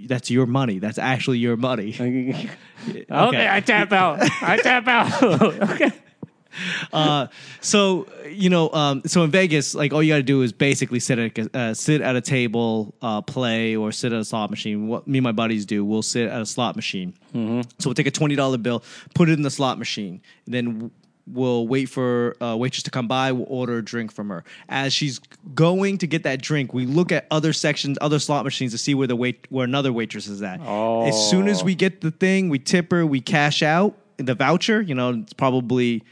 [0.08, 0.80] That's your money.
[0.80, 1.90] That's actually your money.
[2.00, 3.48] okay.
[3.50, 4.20] I tap out.
[4.42, 5.22] I tap out.
[5.24, 5.92] okay.
[6.92, 7.28] Uh,
[7.62, 11.00] so you know, um, so in Vegas, like all you got to do is basically
[11.00, 14.50] sit at a, uh, sit at a table, uh, play, or sit at a slot
[14.50, 14.88] machine.
[14.88, 17.14] What me and my buddies do, we'll sit at a slot machine.
[17.34, 17.62] Mm-hmm.
[17.80, 18.84] So we'll take a twenty dollar bill,
[19.16, 20.92] put it in the slot machine, then
[21.28, 23.32] we'll wait for a waitress to come by.
[23.32, 24.44] We'll order a drink from her.
[24.70, 25.20] As she's
[25.56, 28.94] going to get that drink, we look at other sections, other slot machines to see
[28.96, 30.60] where the wait where another waitress is at.
[30.62, 31.66] As soon as Oh.
[31.66, 34.82] we get the thing, we tip her, we cash out the voucher.
[34.82, 36.04] You know, it's probably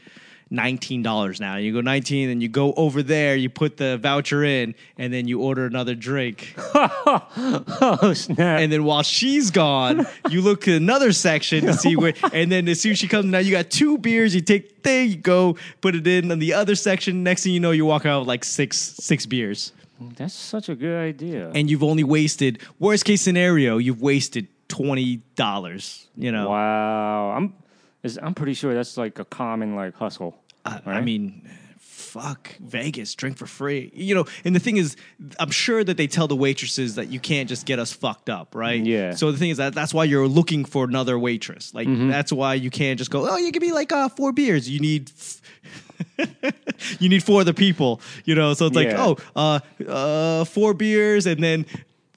[0.50, 1.56] nineteen dollars now.
[1.56, 5.28] You go nineteen, and you go over there, you put the voucher in, and then
[5.28, 6.54] you order another drink.
[6.74, 8.60] oh snap!
[8.60, 12.14] And then while she's gone, you look at another section to see where.
[12.32, 14.34] And then as soon as she comes, now you got two beers.
[14.34, 17.22] You take there, you go put it in on the other section.
[17.22, 19.72] Next thing you know, you're walking out with like six six beers,
[20.16, 21.50] That's such a good idea.
[21.54, 22.60] and you've only wasted.
[22.78, 26.08] Worst case scenario, you've wasted twenty dollars.
[26.16, 27.54] You know, Wow, I'm
[28.02, 30.39] is, I'm pretty sure that's like a common like hustle.
[30.64, 33.90] I, I mean, fuck Vegas, drink for free.
[33.94, 34.96] You know, and the thing is,
[35.38, 38.54] I'm sure that they tell the waitresses that you can't just get us fucked up,
[38.54, 38.84] right?
[38.84, 39.14] Yeah.
[39.14, 41.72] So the thing is that that's why you're looking for another waitress.
[41.74, 44.68] Like that's why you can't just go, oh, you give me like uh, four beers.
[44.68, 45.10] You need.
[46.98, 48.54] you need four other people, you know.
[48.54, 49.04] So it's like, Yeah.
[49.04, 51.66] oh, uh, uh, four beers, and then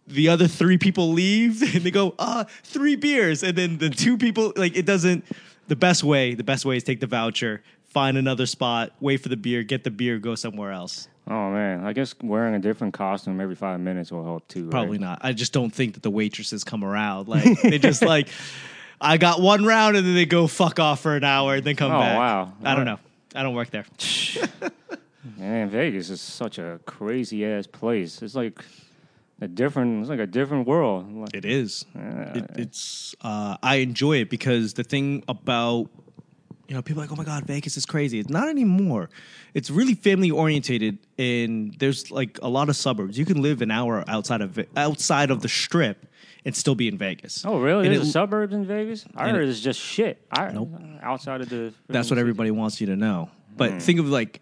[0.08, 4.18] the other three people leave, and they go, uh, three beers, and then the two
[4.18, 5.26] people, like, it doesn't.
[5.70, 9.30] The best way, the best way is take the voucher, find another spot, wait for
[9.30, 11.08] the beer, get the beer, go somewhere else.
[11.28, 14.64] Oh man, I guess wearing a different costume every five minutes will help too.
[14.66, 14.72] right?
[14.72, 15.20] Probably not.
[15.22, 17.30] I just don't think that the waitresses come around.
[17.30, 18.28] Like they just like,
[19.00, 21.76] I got one round, and then they go fuck off for an hour, and then
[21.76, 22.00] come back.
[22.00, 22.18] Oh, back.
[22.18, 22.54] wow.
[22.66, 23.00] I don't know.
[23.36, 23.86] I don't work there.
[25.38, 28.22] Man, Vegas is such a crazy ass place.
[28.22, 28.60] It's like
[29.40, 30.02] a different.
[30.02, 31.30] It's like a different world.
[31.34, 31.86] It is.
[31.96, 33.16] It, it's.
[33.22, 35.90] Uh, I enjoy it because the thing about
[36.74, 38.18] you know people are like, oh my god, Vegas is crazy.
[38.18, 39.12] It's not anymore.
[39.54, 43.16] It's really family orientated, and there's like a lot of suburbs.
[43.16, 46.08] You can live an hour outside of outside of the Strip
[46.44, 47.46] and still be in Vegas.
[47.46, 47.86] oh really?
[47.86, 49.06] And There's it- suburbs in Vegas.
[49.16, 50.26] I heard it's just shit.
[50.32, 50.72] I, Nope.
[50.74, 51.76] Uh, outside of the.
[51.90, 53.30] That's what everybody wants you to know.
[53.56, 53.78] But hmm.
[53.78, 54.42] think of like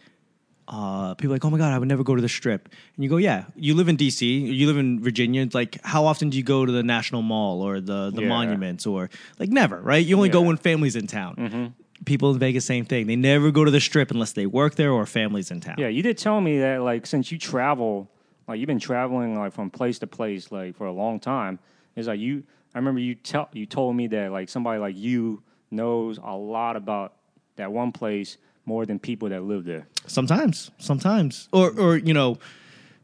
[0.69, 3.03] uh, people are like, oh my god, I would never go to the Strip, and
[3.03, 5.41] you go, yeah, you live in D.C., you live in Virginia.
[5.41, 8.29] It's like, how often do you go to the National Mall or the the Yeah.
[8.29, 10.05] monuments or like never, right?
[10.05, 11.35] You only go when family's in town.
[11.35, 11.65] Mm-hmm.
[12.05, 13.07] People in Vegas, same thing.
[13.07, 15.75] They never go to the Strip unless they work there or family's in town.
[15.77, 18.09] Yeah, you did tell me that like since you travel,
[18.47, 21.59] like you've been traveling like from place to place like for a long time.
[21.95, 22.43] It's like you.
[22.73, 26.75] I remember you tell you told me that like somebody like you knows a lot
[26.75, 27.13] about
[27.57, 29.87] that one place more than people that live there.
[30.07, 32.37] Sometimes, sometimes, or or you know,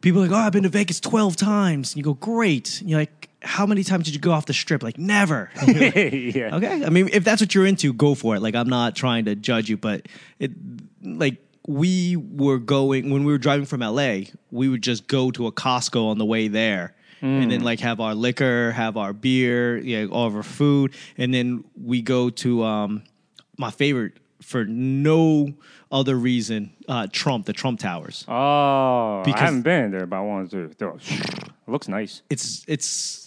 [0.01, 1.93] people are like, oh, I've been to Vegas twelve times.
[1.93, 2.79] And you go, great.
[2.81, 4.83] And you're like, how many times did you go off the Strip?
[4.83, 5.49] Like, never.
[5.67, 6.55] yeah.
[6.55, 6.83] Okay.
[6.85, 8.41] I mean, if that's what you're into, go for it.
[8.41, 10.07] Like, I'm not trying to judge you, but
[10.39, 10.51] it,
[11.03, 14.19] like, we were going when we were driving from LA.
[14.51, 17.99] We would just go to a Costco on the way there, and then like have
[17.99, 22.63] our liquor, have our beer, yeah, all of our food, and then we go to
[22.63, 23.03] um,
[23.57, 25.51] my favorite for no
[25.91, 28.23] other reason, uh, Trump, the Trump Towers.
[28.29, 30.85] Oh, Because- I haven't been there, but I wanted to.
[30.85, 32.21] It looks nice.
[32.29, 33.26] it's it's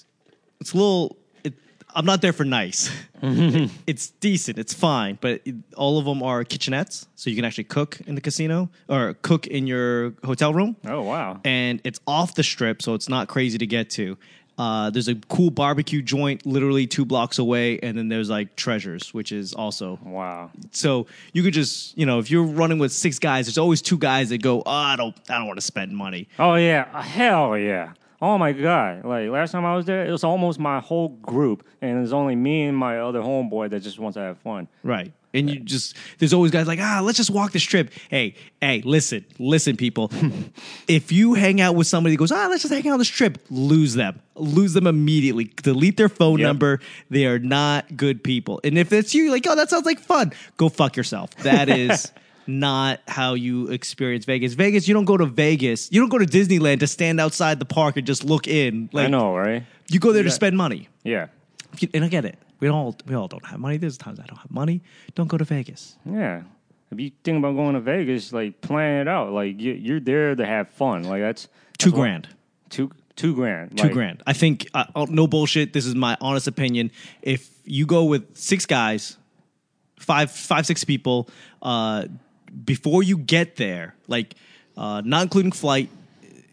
[0.60, 1.16] it's a little.
[1.44, 1.54] It,
[1.94, 2.90] I'm not there for nice.
[3.22, 4.58] it's decent.
[4.58, 8.14] It's fine, but it, all of them are kitchenettes, so you can actually cook in
[8.14, 10.76] the casino or cook in your hotel room.
[10.84, 11.40] Oh wow.
[11.44, 14.16] And it's off the strip, so it's not crazy to get to.
[14.58, 19.14] Uh, there's a cool barbecue joint literally two blocks away, and then there's like Treasures,
[19.14, 20.50] which is also Wow.
[20.70, 23.96] so you could just you know if you're running with six guys, there's always two
[23.96, 26.28] guys that go, oh, I don't I don't want to spend money.
[26.38, 27.02] Oh yeah.
[27.02, 27.92] Hell yeah.
[28.22, 29.04] Oh my god!
[29.04, 32.12] Like last time I was there, it was almost my whole group, and it was
[32.12, 34.68] only me and my other homeboy that just wants to have fun.
[34.82, 35.12] Right.
[35.32, 37.92] And you just there's always guys like, ah, let's just walk this trip.
[38.08, 40.10] Hey, hey, listen, listen, people.
[40.88, 43.04] if you hang out with somebody that goes, ah, let's just hang out on the
[43.04, 44.20] strip, lose them.
[44.34, 45.44] Lose them immediately.
[45.62, 46.46] Delete their phone Yep.
[46.46, 46.80] number.
[47.10, 48.60] They are not good people.
[48.64, 51.30] And if it's you, you're like, oh, that sounds like fun, go fuck yourself.
[51.36, 52.10] That is
[52.58, 54.54] not how you experience Vegas.
[54.54, 55.90] Vegas, you don't go to Vegas.
[55.92, 58.90] You don't go to Disneyland to stand outside the park and just look in.
[58.92, 59.64] Like I know, right?
[59.88, 60.88] you go there to spend money.
[61.04, 61.28] Yeah.
[61.94, 62.38] And I get it.
[62.58, 63.76] We all we all don't have money.
[63.78, 64.82] There's times I don't have money.
[65.14, 65.96] Don't go to Vegas.
[66.04, 66.42] Yeah.
[66.90, 69.32] If you think about going to Vegas, like plan it out.
[69.32, 71.04] Like you, you're there to have fun.
[71.04, 71.44] Like that's
[71.78, 72.28] Two that's what- grand.
[72.68, 73.76] Two two grand.
[73.76, 74.22] Two Like, grand.
[74.26, 75.72] I think uh, oh, no bullshit.
[75.72, 76.90] This is my honest opinion.
[77.22, 79.16] If you go with six guys,
[79.98, 81.28] five five six people,
[81.62, 82.06] uh,
[82.64, 84.34] before you get there, like
[84.76, 85.88] uh, not including flight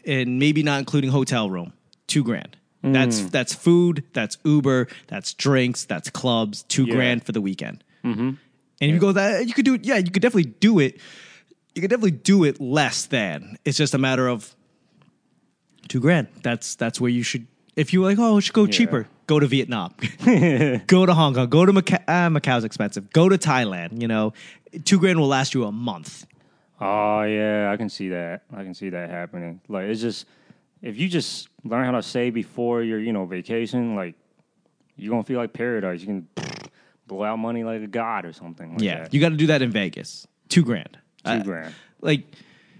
[0.04, 1.72] and maybe not including hotel room,
[2.06, 2.56] two grand.
[2.82, 4.04] That's that's food.
[4.12, 4.86] That's Uber.
[5.08, 5.84] That's drinks.
[5.84, 6.62] That's clubs.
[6.62, 6.94] Two Yeah.
[6.94, 7.82] grand for the weekend.
[8.04, 8.20] Mm-hmm.
[8.20, 8.38] And
[8.80, 9.84] if you go that, you could do it.
[9.84, 10.98] Yeah, you could definitely do it.
[11.74, 13.58] You could definitely do it less than.
[13.64, 14.54] It's just a matter of
[15.88, 16.28] two grand.
[16.42, 17.46] That's that's where you should.
[17.76, 19.08] If you were like, oh, we should go cheaper.
[19.28, 19.94] Go to Vietnam.
[20.88, 21.48] go to Hong Kong.
[21.48, 22.02] Go to Macau.
[22.08, 23.10] Uh, Macau's expensive.
[23.12, 24.00] Go to Thailand.
[24.00, 24.32] You know,
[24.84, 26.26] two grand will last you a month.
[26.80, 28.42] Oh yeah, I can see that.
[28.52, 29.60] I can see that happening.
[29.68, 30.26] Like it's just
[30.82, 34.14] if you just learn how to save before your you know vacation, like
[34.96, 36.00] you're gonna feel like paradise.
[36.00, 36.28] You can
[37.06, 38.72] blow out money like a god or something.
[38.72, 39.14] Like Yeah, that.
[39.14, 40.26] you got to do that in Vegas.
[40.48, 40.96] two grand.
[41.24, 41.74] Two Uh, grand.
[42.00, 42.24] like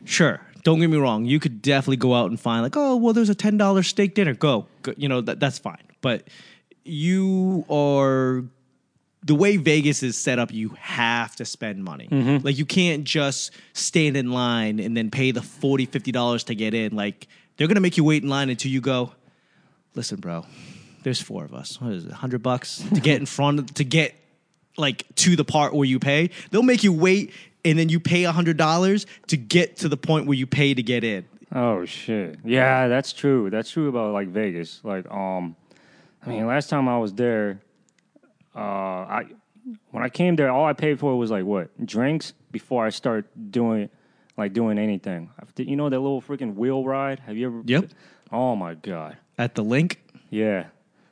[0.05, 3.13] sure don't get me wrong you could definitely go out and find like oh well
[3.13, 4.95] there's a $10 steak dinner go, go.
[4.97, 6.29] you know that, that's fine but
[6.85, 8.45] you are
[9.25, 12.09] the way vegas is set up you have to spend money
[12.43, 16.75] like you can't just stand in line and then pay the 40 $50 to get
[16.75, 19.13] in like they're gonna make you wait in line until you go
[19.95, 20.47] listen bro
[21.03, 23.85] there's four of us what is it 100 bucks to get in front of to
[23.85, 24.15] get
[24.77, 27.33] like to the part where you pay they'll make you wait
[27.65, 31.03] and then you pay $100 to get to the point where you pay to get
[31.03, 32.39] in Oh shit.
[32.45, 33.49] Yeah, that's true.
[33.49, 34.81] That's true about like Vegas.
[34.85, 35.57] Like, um,
[36.29, 37.61] I mean, last time I was there,
[38.55, 39.27] uh, I
[39.91, 43.27] when I came there, all I paid for was like what drinks before I start
[43.51, 43.89] doing
[44.37, 45.31] like doing anything.
[45.57, 47.21] You know that little freaking wheel ride?
[47.21, 47.63] Have you ever?
[47.65, 47.91] Yep.
[48.31, 49.17] Oh my god.
[49.39, 49.97] at the LINQ
[50.31, 50.67] Yeah.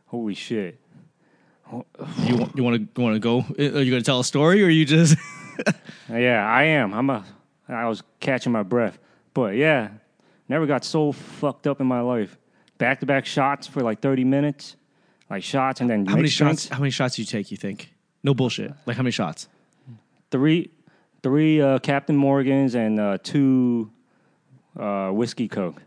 [0.06, 0.78] Holy shit.
[1.72, 4.62] you want you want to want to go are you going to tell a story
[4.62, 5.16] or you just
[6.08, 6.92] Yeah, I am.
[6.94, 7.24] I'm a.
[7.68, 8.98] I was catching my breath,
[9.34, 9.88] but yeah,
[10.48, 12.38] never got so fucked up in my life.
[12.78, 14.76] Back to back shots for like thirty minutes,
[15.30, 17.92] like shots, and then how many shots how many shots do you take you think
[18.22, 19.48] no bullshit like how many shots
[20.30, 20.70] Three,
[21.22, 23.90] three uh, Captain Morgans and uh, two
[24.78, 25.80] uh, whiskey coke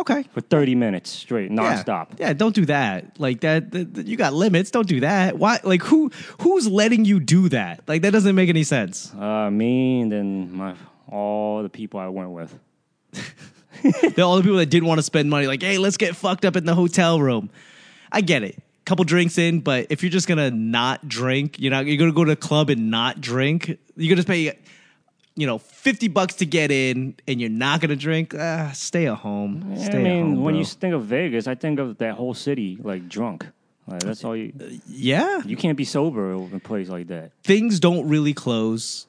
[0.00, 2.08] okay for thirty minutes straight, nonstop.
[2.18, 3.18] Yeah, yeah don't do that.
[3.20, 4.70] Like that, that- that- you got limits.
[4.72, 5.38] Don't do that.
[5.38, 5.60] Why?
[5.62, 6.10] Like who?
[6.40, 7.82] Who's letting you do that?
[7.86, 9.14] Like that doesn't make any sense.
[9.14, 10.74] Uh, me and then my
[11.08, 12.58] all the people I went with.
[14.14, 15.46] They're all the people that didn't want to spend money.
[15.46, 17.48] Like, hey, let's get fucked up in the hotel room.
[18.10, 18.60] I get it.
[18.88, 21.84] Couple drinks in, but if you're just gonna not drink, you're not.
[21.84, 23.76] You're gonna go to a club and not drink.
[23.96, 24.58] You're gonna pay,
[25.36, 28.34] you know, fifty bucks to get in, and you're not gonna drink.
[28.34, 29.76] Ah, stay at home.
[29.76, 30.42] Stay I mean, at home.
[30.42, 30.60] when bro.
[30.60, 33.46] you think of Vegas, I think of that whole city like drunk.
[33.86, 34.54] Like that's all you.
[34.88, 37.32] yeah, You can't be sober in a place like that.
[37.44, 39.06] things don't really close.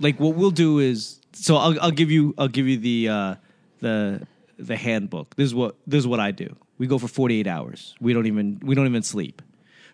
[0.00, 3.34] Like what we'll do is so I'll I'll give you I'll give you the uh
[3.78, 4.26] the
[4.58, 5.36] the handbook.
[5.36, 6.56] This is what this is what I do.
[6.78, 7.94] We go for 48 hours.
[8.00, 9.42] We don't even we don't even sleep.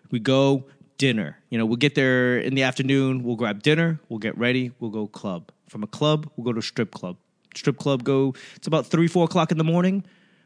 [0.09, 0.65] We go
[0.97, 1.39] dinner.
[1.49, 4.91] You know, we'll get there in the afternoon, we'll grab dinner, we'll get ready, we'll
[4.91, 5.51] go club.
[5.67, 7.17] From a club, we'll go to a strip club.
[7.55, 10.03] Strip club go it's about three, four o'clock in the morning.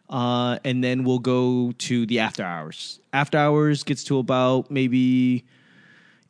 [0.09, 2.99] Uh, and then we'll go to the after hours.
[3.11, 5.45] After hours gets to about maybe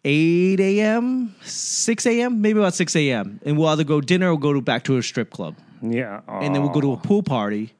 [0.05, 3.39] 8 a.m., 6 a.m., maybe about 6 a.m.
[3.45, 5.55] And we'll either go dinner or go to, back to a strip club.
[5.81, 6.21] Yeah.
[6.27, 7.73] And then we'll go to a pool party.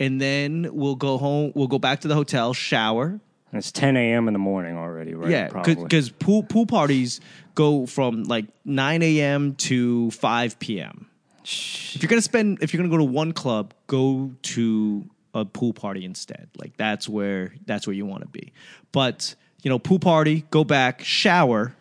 [0.00, 3.20] And then we'll go home, we'll go back to the hotel, shower.
[3.52, 4.28] It's 10 a.m.
[4.28, 5.30] in the morning already, right?
[5.30, 7.20] yeah, because pool, pool parties
[7.54, 9.54] go from like 9 a.m.
[9.56, 11.06] to 5 p.m.
[11.42, 15.72] If you're gonna spend, if you're gonna go to one club, go to a pool
[15.72, 16.48] party instead.
[16.56, 18.52] Like that's where that's where you want to be.
[18.92, 21.74] But you know, pool party, go back, shower,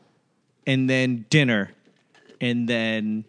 [0.66, 1.72] and then dinner,
[2.42, 3.26] and then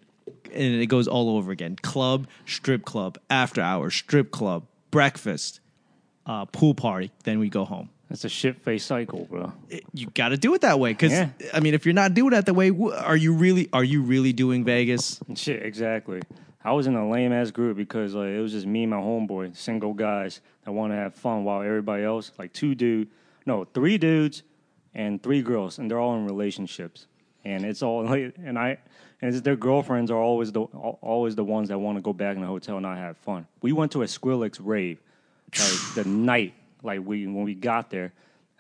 [0.53, 1.77] and it goes all over again.
[1.77, 5.61] Club, strip club, after hours, strip club, breakfast,
[6.27, 7.11] uh, pool party.
[7.25, 7.91] Then we go home.
[8.11, 9.53] It's a shit face cycle, bro.
[9.69, 11.29] It- you got to do it that way because Yeah.
[11.55, 14.03] I mean, if you're not doing it that way, wh- are you really are you
[14.03, 15.21] really doing Vegas?
[15.37, 16.21] Shit, exactly.
[16.65, 18.97] I was in a lame ass group because like it was just me and my
[18.99, 23.09] homeboy, single guys that want to have fun while everybody else, like two dude,
[23.47, 24.43] no, three dudes
[24.95, 27.07] and three girls, and they're all in relationships,
[27.45, 28.79] and it's all like, and I,
[29.21, 32.37] and it's, their girlfriends are always the always the ones that want to go back
[32.37, 33.47] in the hotel and not have fun.
[33.63, 34.99] We went to a Skrillex rave,
[35.59, 38.13] like the night, like we when we got there,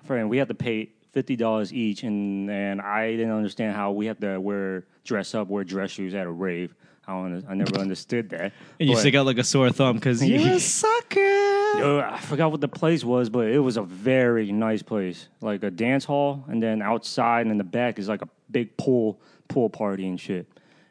[0.04, 4.06] friend, we had to pay fifty dollars each, and and I didn't understand how we
[4.06, 6.74] had to wear dress up, wear dress shoes at a rave.
[7.06, 8.52] I don't, I never understood that.
[8.78, 11.18] And you stick out like a sore thumb because you're a sucker.
[11.18, 15.64] uh, I forgot what the place was, but it was a very nice place, like
[15.64, 19.18] a dance hall, and then outside and in the back is like a big pool
[19.50, 20.46] pool party and shit.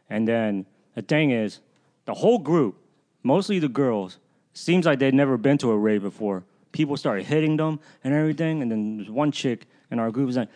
[0.09, 1.59] And then the thing is,
[2.05, 2.75] the whole group,
[3.23, 4.19] mostly the girls,
[4.53, 6.43] seems like they'd never been to a rave before.
[6.71, 10.37] People started hitting them and everything, and then there's one chick in our group was
[10.37, 10.49] like,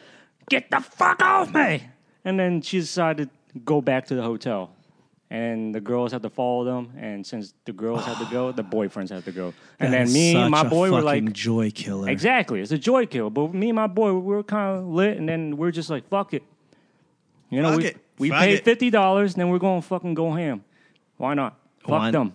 [0.50, 1.84] "Get the fuck off me!"
[2.24, 4.72] And then she decided to go back to the hotel.
[5.30, 8.64] And the girls had to follow them, and since the girls had to go, the
[8.64, 9.52] boyfriends had to go.
[9.80, 12.08] And then me and my boy were like, joy killer.
[12.08, 12.62] Exactly.
[12.62, 13.32] It's a joy kill.
[13.32, 16.08] But me and my boy, we were kind of lit, and then we're just like,
[16.08, 16.44] fuck it.
[17.50, 17.98] You know, Fuck we, it.
[18.18, 18.66] we Fuck paid it.
[18.66, 20.64] fifty dollars, and then we're going to fucking go ham.
[21.18, 21.58] Why not?
[21.82, 22.34] Fuck Why- them.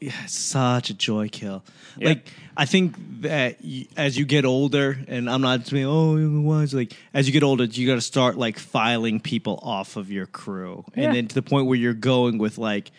[0.00, 1.64] Yeah, such a joy kill.
[1.96, 2.10] Yeah.
[2.10, 3.56] Like I think that
[3.96, 7.42] as you get older, and I'm not saying oh why is like as you get
[7.42, 11.06] older, you got to start like filing people off of your crew, Yeah.
[11.06, 12.92] and then to the point where you're going with like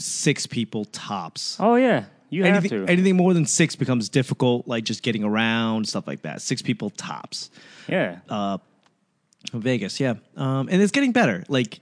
[0.00, 1.58] six people tops.
[1.60, 2.90] Oh yeah, you have anything, to.
[2.92, 6.42] anything more than six becomes difficult, like just getting around stuff like that.
[6.42, 7.50] Six people tops.
[7.88, 8.18] yeah.
[8.28, 8.58] uh,
[9.52, 11.44] Vegas, yeah, um, and it's getting better.
[11.48, 11.80] Like,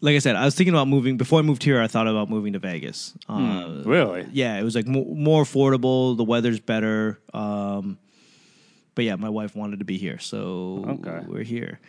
[0.00, 1.80] like I said, I was thinking about moving before I moved here.
[1.80, 3.14] I thought about moving to Vegas.
[3.28, 4.26] Uh, Really?
[4.32, 6.16] Yeah, it was like mo- more affordable.
[6.16, 7.20] The weather's better.
[7.32, 7.98] Um,
[8.94, 11.24] but yeah, my wife wanted to be here, so Okay.
[11.26, 11.80] we're here.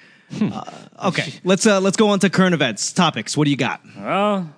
[0.41, 0.63] uh,
[1.05, 3.37] okay, let's uh, let's go on to current events topics.
[3.37, 3.81] What do you got?
[3.95, 4.49] Well,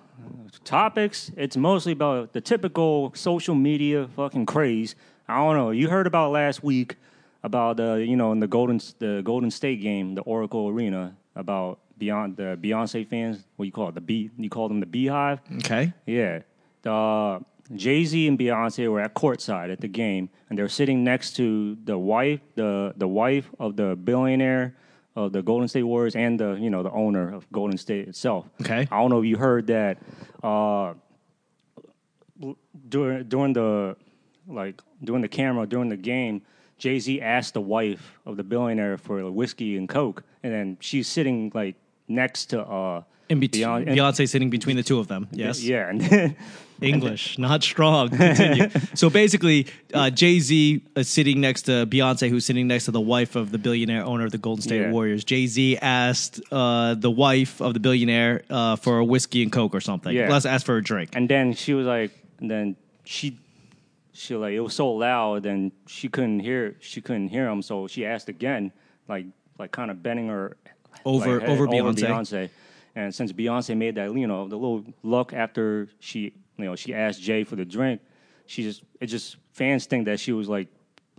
[0.64, 1.30] topics.
[1.36, 4.96] It's mostly about the typical social media fucking craze.
[5.28, 5.72] I don't know.
[5.72, 6.96] You heard about last week
[7.48, 11.80] about the you know in the Golden the Golden State game, the Oracle Arena, about
[11.98, 13.46] beyond the Beyonce fans.
[13.56, 13.96] What you call it?
[13.96, 14.30] The B.
[14.38, 15.40] You call them the BeyHive.
[15.64, 16.42] Okay, Yeah.
[16.84, 17.42] The
[17.76, 21.76] Jay Z and Beyonce were at courtside at the game, and they're sitting next to
[21.86, 24.76] the wife, the the wife of the billionaire
[25.16, 28.46] of the Golden State Warriors, and the you know the owner of Golden State itself.
[28.62, 28.88] Okay.
[28.92, 29.98] I don't know if you heard that.
[30.44, 30.94] Uh,
[32.90, 33.96] during during the
[34.48, 36.42] like during the camera during the game,
[36.78, 41.08] Jay Z asked the wife of the billionaire for whiskey and coke, and then she's
[41.08, 41.76] sitting like
[42.08, 45.28] next to uh in between Beyonce- Beyonce sitting between the two of them.
[45.32, 46.36] Yes, yeah, then
[46.82, 48.10] English, not strong.
[48.16, 48.70] Continue.
[48.94, 53.02] so basically, uh, Jay Z is sitting next to Beyonce, who's sitting next to the
[53.02, 54.92] wife of the billionaire owner of the Golden State Yeah.
[54.92, 55.24] Warriors.
[55.26, 59.76] Jay Z asked uh, the wife of the billionaire uh, for a whiskey and coke
[59.76, 60.16] or something.
[60.16, 60.30] Yeah.
[60.32, 61.10] Let's ask for a drink.
[61.14, 63.38] And then she was like, and then she,
[64.18, 66.76] she like it was so loud, and she couldn't hear.
[66.80, 68.72] She couldn't hear him, so she asked again,
[69.08, 69.28] like
[69.60, 70.58] like kind of bending her
[71.06, 72.08] Over- like, head over Beyonce.
[72.08, 72.50] Beyonce.
[72.96, 76.96] And since Beyonce made that, you know, the little look after she, you know, she
[76.96, 78.02] asked Jay for the drink,
[78.48, 80.68] she just it just fans think that she was like,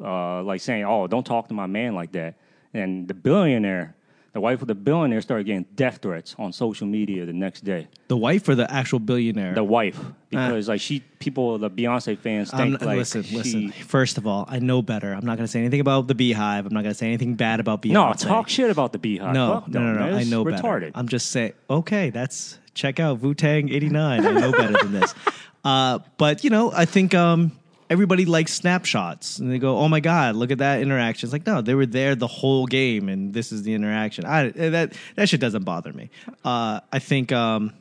[0.03, 2.35] uh, like saying, "Oh, don't talk to my man like that."
[2.75, 3.95] And the billionaire,
[4.33, 7.89] the wife of the billionaire, started getting death threats on social media the next day
[8.09, 9.55] the wife or the actual billionaire?
[9.55, 9.99] the wife
[10.31, 13.73] because like she people the Beyonce fans I'm think not- like listen, she, listen.
[13.73, 15.13] First of all, I know better.
[15.13, 16.67] I'm not going to say anything about the BeyHive.
[16.67, 17.93] I'm not going to say anything bad about Beyonce.
[17.93, 19.33] no talk shit about the BeyHive.
[19.33, 20.17] No, Fuck no, no, no.
[20.17, 20.61] I know retarded.
[20.81, 20.93] better.
[20.95, 21.53] I'm just saying.
[21.71, 24.27] Okay, that's check out Wu Tang '89.
[24.27, 25.15] I know better than this.
[25.65, 27.51] Uh, but you know, I think um,
[27.91, 31.47] everybody likes snapshots, and they go, "Oh my god, look at that interaction." It's like,
[31.47, 34.25] no, they were there the whole game, and this is the interaction.
[34.25, 36.11] I that that shit doesn't bother me.
[36.45, 37.73] Uh, I think um,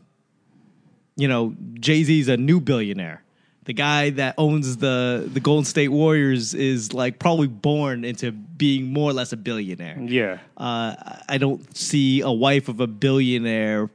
[1.15, 3.23] you know, Jay Z's a new billionaire.
[3.65, 8.93] The guy that owns the the Golden State Warriors is like probably born into being
[8.93, 9.97] more or less a billionaire.
[9.99, 10.95] yeah Uh,
[11.27, 13.89] I don't see a wife of a billionaire.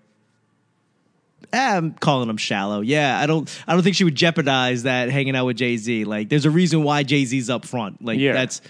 [1.52, 2.80] I'm calling him shallow.
[2.80, 3.48] Yeah, I don't.
[3.66, 6.04] I don't think she would jeopardize that hanging out with Jay Z.
[6.04, 8.02] Like, there's a reason why Jay Z's up front.
[8.04, 8.32] Like, Yeah.
[8.32, 8.60] that's,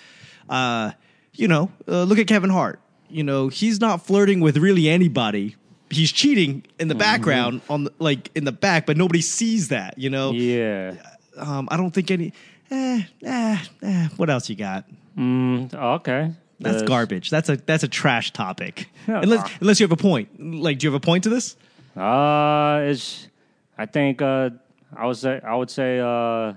[0.48, 0.92] uh,
[1.34, 2.80] you know, uh, look at Kevin Hart.
[3.08, 5.56] You know, he's not flirting with really anybody.
[5.90, 9.98] He's cheating in the background on the, like in the back, but nobody sees that.
[9.98, 10.94] You know, yeah
[11.36, 12.32] um, I don't think any.
[12.70, 14.86] Eh, eh, eh, what else you got?
[15.16, 17.28] mm, okay That's garbage.
[17.28, 18.88] That's a that's a trash topic.
[19.06, 20.28] Unless unless you have a point.
[20.40, 21.56] Like, do you have a point to this?
[21.96, 23.28] Uh it's
[23.76, 24.50] I think uh
[24.96, 26.54] I would say I would say uh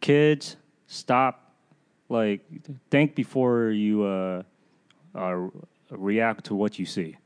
[0.00, 1.52] kids stop
[2.08, 2.40] like
[2.90, 4.42] think before you uh,
[5.14, 5.48] uh
[5.90, 7.16] react to what you see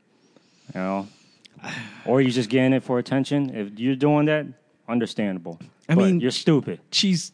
[0.73, 1.07] you know?
[2.05, 3.55] Or you just getting it for attention.
[3.55, 4.45] If you're doing that
[4.89, 5.59] understandable.
[5.87, 6.79] I But mean- you're stupid.
[6.91, 7.31] She's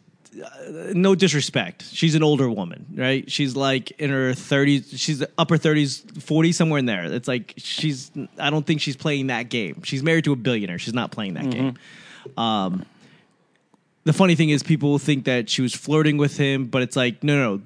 [0.93, 1.85] no disrespect.
[1.91, 3.29] She's an older woman, right?
[3.29, 4.97] She's like in her 30s.
[4.97, 7.05] She's upper 30s, 40 somewhere in there.
[7.05, 8.11] It's like she's.
[8.37, 9.81] I don't think she's playing that game.
[9.83, 10.79] She's married to a billionaire.
[10.79, 11.75] She's not playing that game.
[12.37, 12.85] Um,
[14.03, 17.23] the funny thing is, people think that she was flirting with him, but it's like
[17.23, 17.55] no, no.
[17.55, 17.61] no.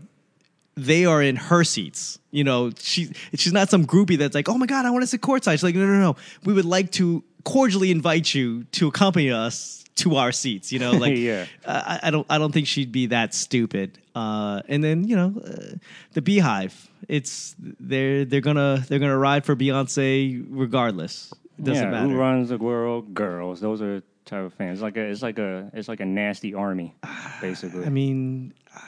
[0.75, 2.17] They are in her seats.
[2.31, 5.07] You know, she she's not some groupie that's like, oh my god, I want to
[5.07, 5.51] sit courtside.
[5.51, 6.15] She's like, no, no, no.
[6.45, 10.71] We would like to cordially invite you to accompany us to our seats.
[10.71, 11.45] You know, like Yeah.
[11.67, 13.99] I, I don't I don't think she'd be that stupid.
[14.15, 15.75] Uh, and then you know, uh,
[16.13, 16.73] the BeyHive.
[17.07, 21.33] It's they're they're gonna they're gonna ride for Beyonce regardless.
[21.57, 22.09] It doesn't yeah, matter.
[22.09, 23.13] Who runs the world?
[23.13, 23.59] Girls.
[23.59, 24.77] Those are type of fans.
[24.77, 26.95] It's like a, it's like a, it's like a nasty army,
[27.41, 27.85] basically.
[27.85, 28.79] I mean, uh,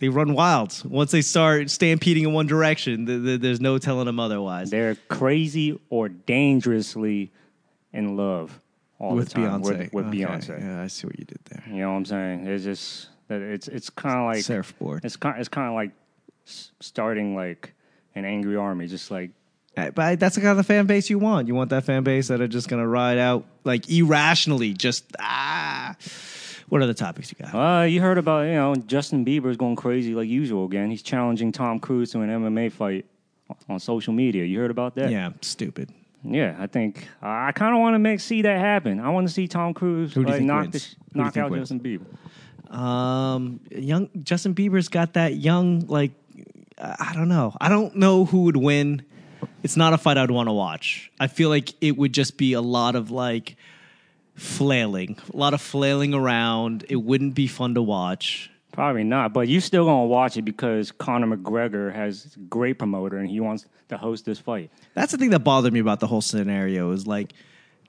[0.00, 0.82] they run wild.
[0.84, 4.70] Once they start stampeding in one direction, th- th- there's no telling them otherwise.
[4.70, 7.32] They're crazy or dangerously
[7.92, 8.60] in love
[9.04, 9.78] all with the time Beyonce.
[9.78, 10.60] with, with Okay, Beyonce.
[10.60, 11.62] Yeah, I see what you did there.
[11.68, 12.46] You know what I'm saying?
[12.46, 15.04] It's just that it's it's kind of like Surfboard.
[15.04, 15.90] it's kind it's kind of like
[16.80, 17.72] starting like
[18.14, 19.30] an angry army, just like
[19.76, 21.48] Uh, But that's the kind of fan base you want.
[21.48, 25.96] You want that fan base that are just gonna ride out like irrationally, just ah.
[26.70, 27.54] What are the topics you got?
[27.54, 30.90] Uh, you heard about you know Justin Bieber's going crazy like usual again.
[30.90, 33.04] He's challenging Tom Cruise to an MMA fight
[33.68, 34.44] on social media.
[34.44, 35.10] You heard about that?
[35.10, 35.90] Yeah, stupid.
[36.24, 38.98] Yeah, I think I kind of want to make see that happen.
[38.98, 40.72] I want to see Tom Cruise Who do you like, think knock wins?
[40.72, 41.68] the, Who do you knock think out wins?
[41.70, 42.74] Justin Bieber.
[42.76, 46.12] Um, young Justin Bieber's got that young like
[46.78, 47.54] I I don't know.
[47.60, 49.04] I don't know who would win.
[49.62, 51.10] It's not a fight I'd want to watch.
[51.20, 53.56] I feel like it would just be a lot of like
[54.34, 56.84] flailing, a lot of flailing around.
[56.88, 58.50] It wouldn't be fun to watch.
[58.74, 63.18] Probably not, but you still gonna watch it because Conor McGregor has a great promoter
[63.18, 64.68] and he wants to host this fight.
[64.94, 67.32] That's the thing that bothered me about the whole scenario is like,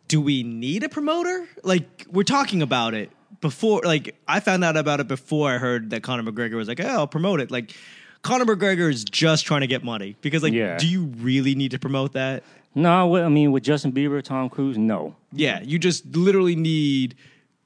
[0.08, 1.48] do we need a promoter?
[1.64, 3.10] Like, we're talking about it
[3.42, 3.82] before.
[3.84, 6.86] Like, I found out about it before I heard that Conor McGregor was like, "Oh,
[6.88, 7.76] I'll promote it." Like,
[8.22, 10.78] Conor McGregor is just trying to get money because, like, Yeah.
[10.78, 12.44] do you really need to promote that?
[12.76, 15.16] No, I mean with Justin Bieber, Tom Cruise, no.
[15.34, 17.16] Yeah, you just literally need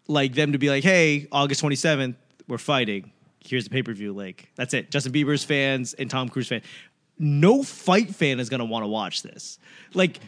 [0.08, 2.16] like them to be like, "Hey, August twenty seventh,
[2.50, 3.12] we're fighting.
[3.40, 4.92] Here's the pay per view link." That's it.
[4.92, 6.62] Justin Bieber's fans and Tom Cruise fan.
[7.18, 9.60] No fight fan is gonna want to watch this.
[9.94, 10.20] Like,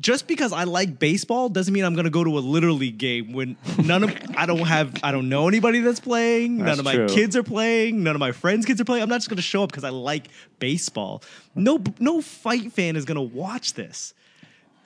[0.00, 3.32] just because I like baseball doesn't mean I'm gonna go to a little league game
[3.32, 6.58] when none of I don't have I don't know anybody that's playing.
[6.58, 7.08] none of my true.
[7.08, 8.02] kids are playing.
[8.02, 9.02] None of my friends' kids are playing.
[9.02, 11.22] I'm not just gonna show up because I like baseball.
[11.54, 14.14] No, no fight fan is gonna watch this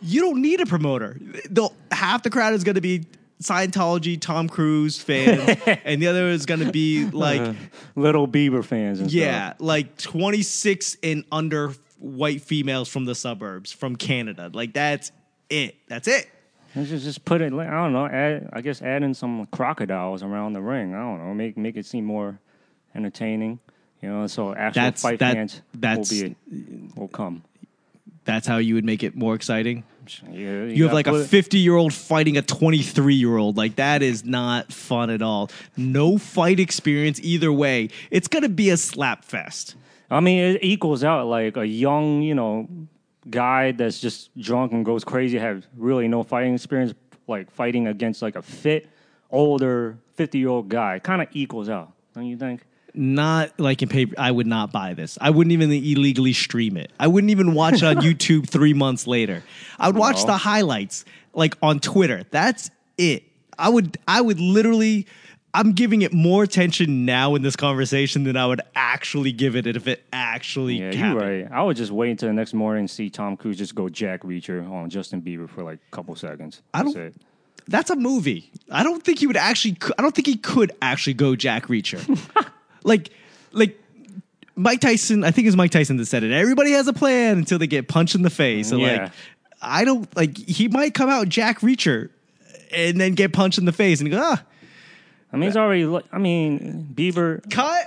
[0.03, 1.19] you don't need a promoter.
[1.51, 3.05] The half the crowd is going to be
[3.41, 7.17] Scientology, Tom Cruise fans, and the other is going to be uh-huh.
[7.17, 7.57] like,
[7.97, 9.61] Little Bieber fans and yeah, stuff.
[9.61, 14.51] like 26 and under white females from the suburbs from Canada.
[14.53, 15.13] Like that's
[15.49, 15.77] it.
[15.89, 16.29] That's it.
[16.75, 17.53] Let's just, just put it.
[17.53, 18.07] I don't know.
[18.07, 20.95] Add, I guess add in some crocodiles around the ring.
[20.95, 21.35] I don't know.
[21.35, 22.39] Make make it seem more
[22.95, 23.59] entertaining.
[24.03, 26.37] You know, so actual That's- fight that- fans that's- will be
[26.95, 27.43] will come.
[28.25, 29.85] That's how you would make it more exciting.
[30.31, 33.57] Yeah, You have gotta like a 50 year old fighting a 23 year old.
[33.57, 35.51] Like that is not fun at all.
[35.77, 37.91] No fight experience either way.
[38.11, 39.77] It's going to be a slap fest.
[40.11, 42.69] I mean, it equals out like a young, you know,
[43.29, 46.95] guy that's just drunk and goes crazy, have really no fighting experience,
[47.29, 48.89] like fighting against like a fit,
[49.31, 50.99] older, 50 year old guy.
[50.99, 52.63] Kind of equals out, don't you think?
[52.95, 54.15] Not like in paper.
[54.19, 55.17] I would not buy this.
[55.21, 56.93] I wouldn't even illegally stream it.
[56.99, 59.43] I wouldn't even watch it on YouTube three months later.
[59.79, 60.27] I would watch No.
[60.27, 62.25] the highlights like on Twitter.
[62.31, 63.25] That's it.
[63.59, 63.99] I would.
[64.09, 65.07] I would literally.
[65.53, 69.67] I'm giving it more attention now in this conversation than I would actually give it
[69.67, 71.21] if it actually Yeah, happened.
[71.21, 71.53] you're right.
[71.53, 74.23] I would just wait until the next morning and see Tom Cruise just go Jack
[74.23, 76.63] Reacher on Justin Bieber for like a couple seconds.
[76.73, 77.15] I don't- it.
[77.67, 78.51] That's a movie.
[78.71, 79.77] I don't think he would actually.
[79.99, 81.99] I don't think he could actually go Jack Reacher.
[82.85, 83.11] like,
[83.53, 83.79] like
[84.57, 85.25] Mike Tyson.
[85.25, 86.33] I think it's Mike Tyson that said it.
[86.33, 88.69] Everybody has a plan until they get punched in the face.
[88.69, 89.03] So Yeah.
[89.05, 89.13] like,
[89.63, 90.37] I don't like.
[90.37, 92.11] He might come out Jack Reacher,
[92.73, 94.43] and then get punched in the face and go ah
[95.33, 95.87] I mean, it's already.
[96.13, 97.85] I mean, Beaver cut.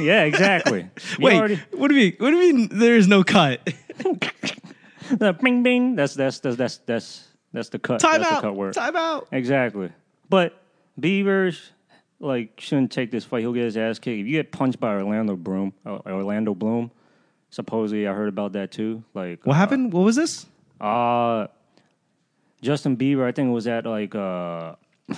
[0.00, 0.88] Yeah, exactly.
[1.18, 2.16] Wait, already- what do you mean?
[2.18, 2.68] What do you mean?
[2.72, 3.60] There is no cut.
[5.10, 5.96] the bing bing.
[5.96, 8.00] That's that's that's that's that's that's the cut.
[8.00, 8.42] Time that's out.
[8.42, 8.74] the cut word.
[8.74, 9.28] Time out.
[9.32, 9.90] Exactly.
[10.30, 10.60] But
[11.00, 11.58] Bieber,
[12.20, 13.40] like, shouldn't take this fight.
[13.40, 14.20] He'll get his ass kicked.
[14.20, 16.90] If you get punched by Orlando Bloom, uh, Orlando Bloom,
[17.50, 19.02] supposedly I heard about that too.
[19.14, 19.92] Like, What happened?
[19.92, 20.46] What was this?
[20.80, 21.46] Uh,
[22.62, 24.74] Justin Bieber, I think it was at like uh,
[25.10, 25.16] I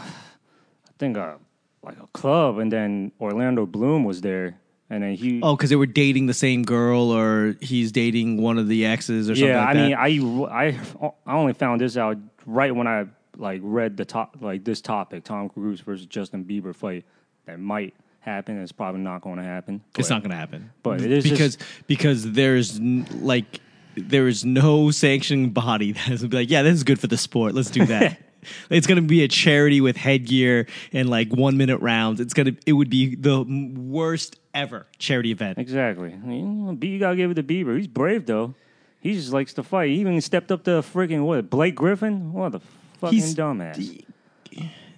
[0.98, 1.34] think uh,
[1.82, 4.58] like a club, and then Orlando Bloom was there,
[4.90, 5.40] and then he.
[5.42, 9.30] Oh, because they were dating the same girl, or he's dating one of the exes,
[9.30, 9.48] or something.
[9.48, 10.10] yeah, like I that.
[10.10, 13.06] mean, I, I I only found this out right when I
[13.40, 17.04] like read the top like this topic, Tom Cruise versus Justin Bieber fight
[17.46, 18.60] that might happen.
[18.62, 19.80] It's probably not going to happen.
[19.98, 20.70] It's not going to happen.
[20.82, 23.60] but it is because just- because there's n- like
[23.96, 27.16] there is no sanctioning body that's gonna be like, yeah, this is good for the
[27.16, 27.54] sport.
[27.54, 28.20] Let's do that.
[28.70, 32.20] it's going to be a charity with headgear and like one minute rounds.
[32.20, 33.42] It's gonna it would be the
[33.76, 35.58] worst ever charity event.
[35.58, 36.12] Exactly.
[36.12, 37.76] I mean, you gotta give it to Bieber.
[37.76, 38.54] He's brave though.
[39.00, 39.88] He just likes to fight.
[39.88, 41.48] He even stepped up to freaking what?
[41.48, 42.32] Blake Griffin?
[42.34, 42.60] What the
[43.00, 44.04] fucking He's- dumbass.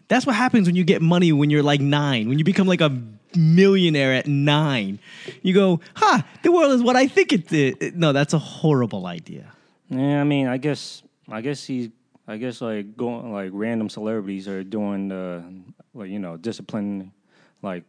[0.08, 2.28] That's what happens when you get money when you're like nine.
[2.28, 2.90] When you become like a
[3.34, 4.98] millionaire at nine,
[5.42, 6.26] you go, "Ha!
[6.42, 9.52] The world is what I think it is." No, that's a horrible idea.
[9.88, 11.88] Yeah, I mean, I guess, I guess he's,
[12.28, 15.44] I guess like going like random celebrities are doing the,
[15.94, 17.12] like you know, discipline,
[17.62, 17.84] like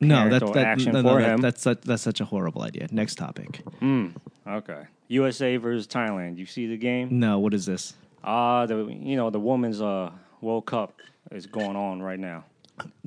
[0.00, 1.40] No, that's parental that, action no, no, for that- him.
[1.42, 2.86] that's such, that's such a horrible idea.
[2.90, 3.58] Next topic.
[3.80, 4.08] Hmm,
[4.46, 4.84] okay.
[5.08, 6.38] USA versus Thailand.
[6.38, 7.18] You see the game?
[7.18, 7.92] No, what is this?
[8.26, 10.10] Ah, the you know the women's uh
[10.40, 11.00] World Cup
[11.30, 12.44] is going on right now.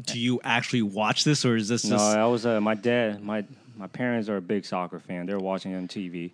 [0.04, 3.22] Do you actually watch this, or is this No, just I was uh, my dad.
[3.24, 3.46] My
[3.78, 5.26] my parents are a big soccer fan.
[5.26, 6.32] They're watching on TV.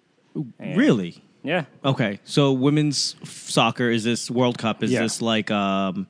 [0.59, 1.21] And- really?
[1.43, 1.65] Yeah.
[1.83, 4.81] Okay, so women's soccer is this World Cup?
[4.83, 5.01] Is Yeah.
[5.03, 6.07] this like um,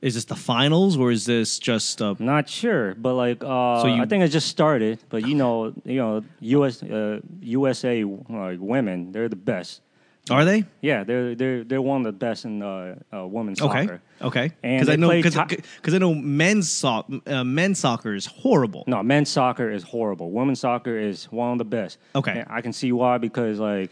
[0.00, 3.86] is this the finals, or is this just uh, Not sure, but like uh, So
[3.88, 4.98] you- I think it just started.
[5.08, 9.82] But you know, you know, US uh, USA like women, they're the best.
[10.30, 10.64] Are they?
[10.80, 14.00] Yeah, they're they're they're one of the best in uh, uh, women's Okay, soccer.
[14.22, 14.52] okay.
[14.62, 15.56] And Because I know because Thai-
[15.96, 18.84] I know men's soc- uh, men's soccer is horrible.
[18.86, 20.30] No, men's soccer is horrible.
[20.30, 21.98] Women's soccer is one of the best.
[22.14, 22.38] Okay.
[22.40, 23.90] And I can see why because like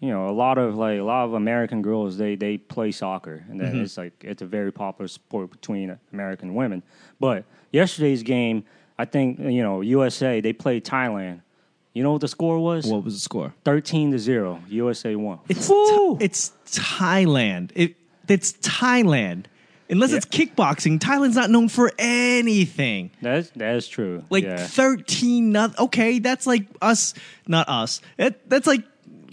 [0.00, 3.44] you know, a lot of like a lot of American girls they they play soccer,
[3.50, 3.82] and then Mm-hmm.
[3.82, 6.82] it's like it's a very popular sport between American women.
[7.20, 8.64] But yesterday's game,
[8.98, 11.40] I think you know USA they played Thailand.
[11.94, 12.86] You know what the score was?
[12.86, 13.54] What was the score?
[13.64, 14.60] Thirteen to zero.
[14.68, 15.38] USA won.
[15.48, 16.18] It's Woo!
[16.18, 17.70] Th- it's Thailand.
[17.74, 17.94] It
[18.28, 19.46] it's Thailand.
[19.88, 23.12] Unless it's kickboxing, Thailand's not known for anything.
[23.22, 24.24] That's that is true.
[24.28, 24.56] Like yeah.
[24.56, 26.18] thirteen, not okay.
[26.18, 27.14] That's like us,
[27.46, 28.00] not us.
[28.16, 28.82] That, that's like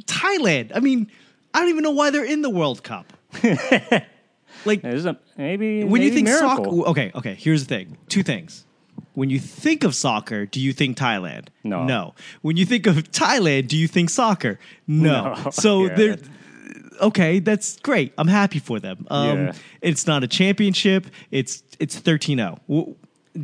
[0.03, 0.71] Thailand.
[0.75, 1.09] I mean,
[1.53, 3.11] I don't even know why they're in the World Cup.
[4.65, 6.65] like a, maybe when you think miracle.
[6.65, 7.33] soccer, okay, okay.
[7.33, 8.65] Here's the thing: two things.
[9.13, 11.47] When you think of soccer, do you think Thailand?
[11.63, 11.83] No.
[11.83, 12.13] No.
[12.41, 14.59] When you think of Thailand, do you think soccer?
[14.87, 15.33] No.
[15.33, 15.51] No.
[15.51, 16.17] So Yeah, they're
[17.01, 17.39] okay.
[17.39, 18.13] That's great.
[18.17, 19.05] I'm happy for them.
[19.09, 19.53] Um, Yeah.
[19.81, 21.07] It's not a championship.
[21.31, 22.59] It's it's 13-0.
[22.69, 22.95] W-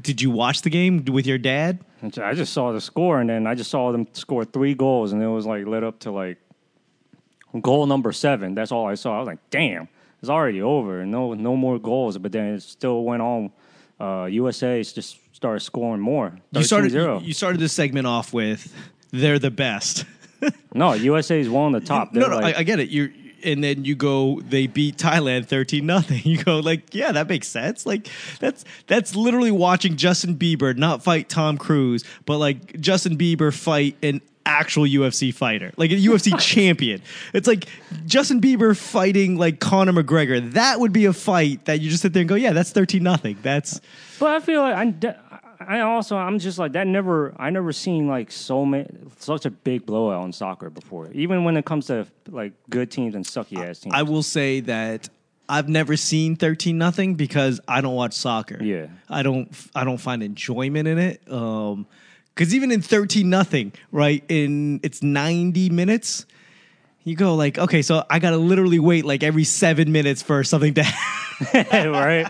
[0.02, 1.80] Did you watch the game with your dad?
[2.22, 5.22] I just saw the score, and then I just saw them score three goals, and
[5.24, 6.38] it was like led up to like
[7.62, 8.54] goal number seven.
[8.56, 9.16] That's all I saw.
[9.16, 9.88] I was like, damn,
[10.22, 11.06] it's already over.
[11.06, 12.18] No, no more goals.
[12.18, 13.52] But then it still went on.
[14.00, 16.34] Uh, USA is just started scoring more.
[16.52, 17.24] You started 13-0.
[17.24, 18.74] you started this segment off with
[19.12, 20.04] they're the best.
[20.74, 22.12] no, USA is one on the top.
[22.12, 22.90] no, They're no, like- I, I get it.
[22.90, 23.14] You
[23.44, 26.22] and then you go they beat Thailand 13 nothing.
[26.26, 27.86] You go like, yeah, that makes sense.
[27.86, 28.10] Like
[28.40, 33.96] that's that's literally watching Justin Bieber not fight Tom Cruise, but like Justin Bieber fight
[34.02, 37.02] an actual UFC fighter, like a UFC champion.
[37.34, 37.68] It's like
[38.06, 40.54] Justin Bieber fighting like Conor McGregor.
[40.54, 43.04] That would be a fight that you just sit there and go, yeah, that's 13
[43.04, 43.38] nothing.
[43.44, 43.82] That's
[44.20, 45.20] But I feel like I, de-
[45.60, 46.88] I also I'm just like that.
[46.88, 48.88] Never I never seen like so many
[49.20, 51.12] such a big blowout in soccer before.
[51.12, 53.96] Even when it comes to like good teams and sucky ass teams.
[53.96, 55.10] I will say that
[55.50, 58.62] I've never seen 13 nothing because I don't watch soccer.
[58.62, 58.88] Yeah.
[59.10, 61.22] I don't I don't find enjoyment in it.
[61.32, 61.88] Um
[62.36, 64.24] cuz even in 13 nothing, right?
[64.30, 66.26] In it's 90 minutes,
[67.10, 70.44] you go like, okay, so I got to literally wait like every 7 minutes for
[70.44, 70.84] something to
[71.54, 72.26] right,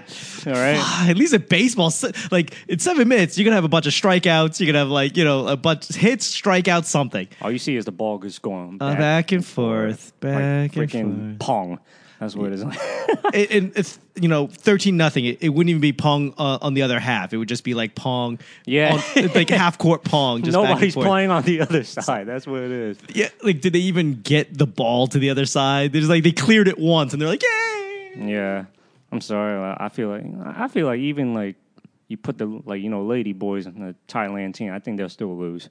[0.46, 1.10] all right.
[1.10, 1.94] at least at baseball,
[2.30, 4.60] like in seven minutes, you're gonna have a bunch of strikeouts.
[4.60, 7.26] You're gonna have like you know a bunch hits, strikeouts, something.
[7.42, 11.38] All you see is the ball just going Uh, back and forth, back like and
[11.38, 11.80] freaking pong.
[12.20, 12.64] That's what it is.
[13.34, 15.26] it, and it's you know thirteen nothing.
[15.26, 17.34] It, it wouldn't even be Pong uh, on the other half.
[17.34, 18.40] It would just be like Pong.
[18.66, 19.00] Yeah.
[19.16, 20.42] on, like half court Pong.
[20.42, 22.28] Just Nobody's playing on the other side.
[22.28, 22.98] That's what it is.
[23.10, 25.94] Yeah, like did they even get the ball to the other side?
[25.94, 28.14] They're just like they cleared it once, and they're like, yay!
[28.18, 28.66] Yeah,
[29.12, 29.76] I'm sorry.
[29.78, 31.56] I feel like I feel like even like
[32.08, 34.74] you put the like you know lady boys in the Thailand team.
[34.74, 35.70] I think they'll still lose.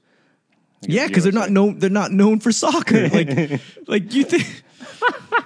[0.81, 1.79] Yeah, because they're not known.
[1.79, 3.09] They're not known for soccer.
[3.17, 4.63] Like, like you think.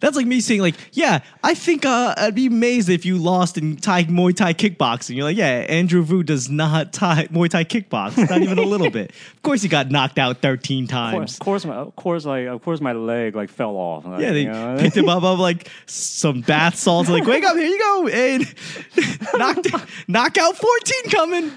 [0.00, 3.56] That's like me saying, like, yeah, I think uh, I'd be amazed if you lost
[3.58, 5.16] in Thai Muay Thai kickboxing.
[5.16, 8.90] You're like, yeah, Andrew Vu does not Thai Muay Thai kickbox, not even a little
[8.90, 9.10] bit.
[9.34, 11.32] Of course, he got knocked out 13 Of course, times.
[11.34, 14.04] of course, my, of course, like of course, my leg like fell off.
[14.06, 14.76] Like, Yeah, they you know?
[14.78, 17.08] picked him up of like some bath salts.
[17.08, 18.54] Like, wake up, here you go, and
[19.34, 19.68] knocked,
[20.08, 21.52] knockout 14 coming.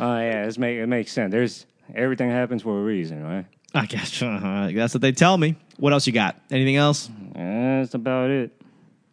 [0.00, 1.32] Oh yeah, it's make, it makes sense.
[1.32, 3.46] There's everything happens for a reason, right?
[3.74, 5.56] I guess uh, that's what they tell me.
[5.76, 6.36] What else you got?
[6.50, 7.10] Anything else?
[7.38, 8.50] Yeah, that's about it.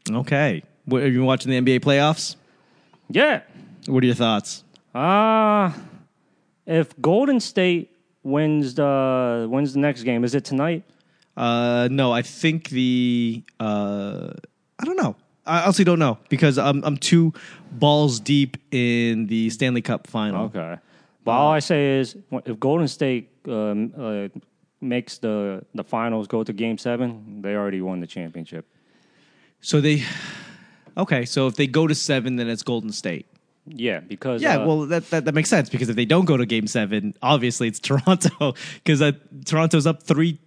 [0.09, 0.63] Okay.
[0.85, 2.35] What, have you been watching the NBA playoffs?
[3.09, 3.41] Yeah.
[3.85, 4.63] What are your thoughts?
[4.93, 5.71] Uh
[6.65, 7.91] if Golden State
[8.23, 10.83] wins the wins the next game, is it tonight?
[11.37, 14.31] Uh, no, I think the uh,
[14.79, 15.15] I don't know.
[15.45, 17.33] I honestly don't know because I'm I'm too
[17.71, 20.45] balls deep in the Stanley Cup final.
[20.45, 20.77] Okay.
[21.23, 22.15] But all I say is,
[22.45, 24.27] if Golden State um, uh,
[24.85, 28.65] makes the the finals, go to Game Seven, they already won the championship.
[29.61, 30.03] So they
[30.97, 31.25] okay.
[31.25, 33.27] So if they go to seven, then it's Golden State.
[33.67, 36.37] Yeah, because Yeah, uh, well that, that that makes sense because if they don't go
[36.37, 39.13] to Game Seven, obviously it's Toronto because uh,
[39.45, 40.39] Toronto's up three.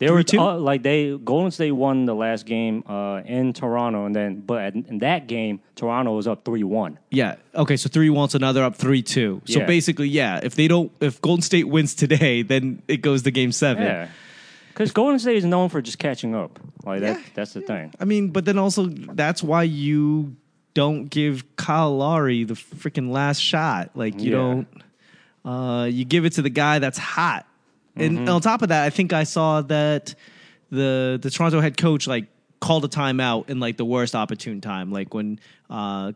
[0.00, 0.38] They were 3-2?
[0.40, 4.74] uh, like they Golden State won the last game uh, in Toronto, and then but
[4.74, 6.98] in that game, Toronto was up three one.
[7.10, 7.36] Yeah.
[7.54, 7.76] Okay.
[7.76, 9.42] So three one, so now they're up three two.
[9.44, 9.66] So Yeah.
[9.66, 10.40] basically, yeah.
[10.42, 13.84] If they don't, if Golden State wins today, then it goes to Game Seven.
[13.84, 14.08] Yeah,
[14.68, 16.58] because Golden State is known for just catching up.
[16.84, 17.92] Like that, Yeah, that's the thing.
[18.00, 20.34] I mean, but then also that's why you
[20.72, 23.90] don't give Kyle Lowry the freaking last shot.
[23.94, 24.36] Like you Yeah.
[24.38, 24.68] don't.
[25.44, 27.46] Uh, you give it to the guy that's hot.
[27.96, 28.28] And Mm-hmm.
[28.28, 30.14] on top of that, I think I saw that
[30.70, 32.26] the the Toronto head coach like
[32.60, 36.12] called a timeout in like the worst opportune time, like when uh,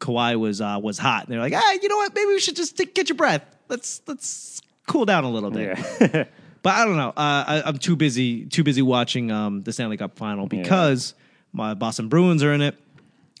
[0.00, 1.24] Kawhi was uh, was hot.
[1.24, 2.14] And they're like, ah, you know what?
[2.14, 3.44] Maybe we should just take, get your breath.
[3.68, 5.78] Let's let's cool down a little bit.
[6.00, 6.24] Yeah.
[6.60, 7.10] But I don't know.
[7.10, 11.14] Uh, I, I'm too busy too busy watching um, the Stanley Cup final because
[11.52, 12.76] my Boston Bruins are in it,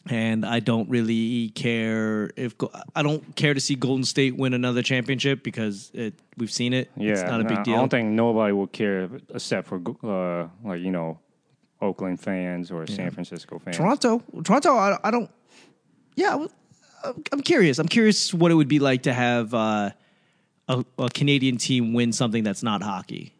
[0.08, 2.54] and I don't really care if
[2.94, 6.90] I don't care to see Golden State win another championship because it, we've seen it.
[6.96, 7.74] Yeah, it's not a big deal.
[7.74, 11.18] I don't think nobody would care except for uh, like you know
[11.80, 13.76] Oakland fans or San Francisco fans.
[13.76, 14.76] Toronto, Toronto.
[14.76, 15.30] I, I don't.
[16.16, 16.50] Yeah, I w-
[17.04, 17.78] I'm, I'm curious.
[17.78, 19.90] I'm curious what it would be like to have uh,
[20.68, 23.34] a, a Canadian team win something that's not hockey.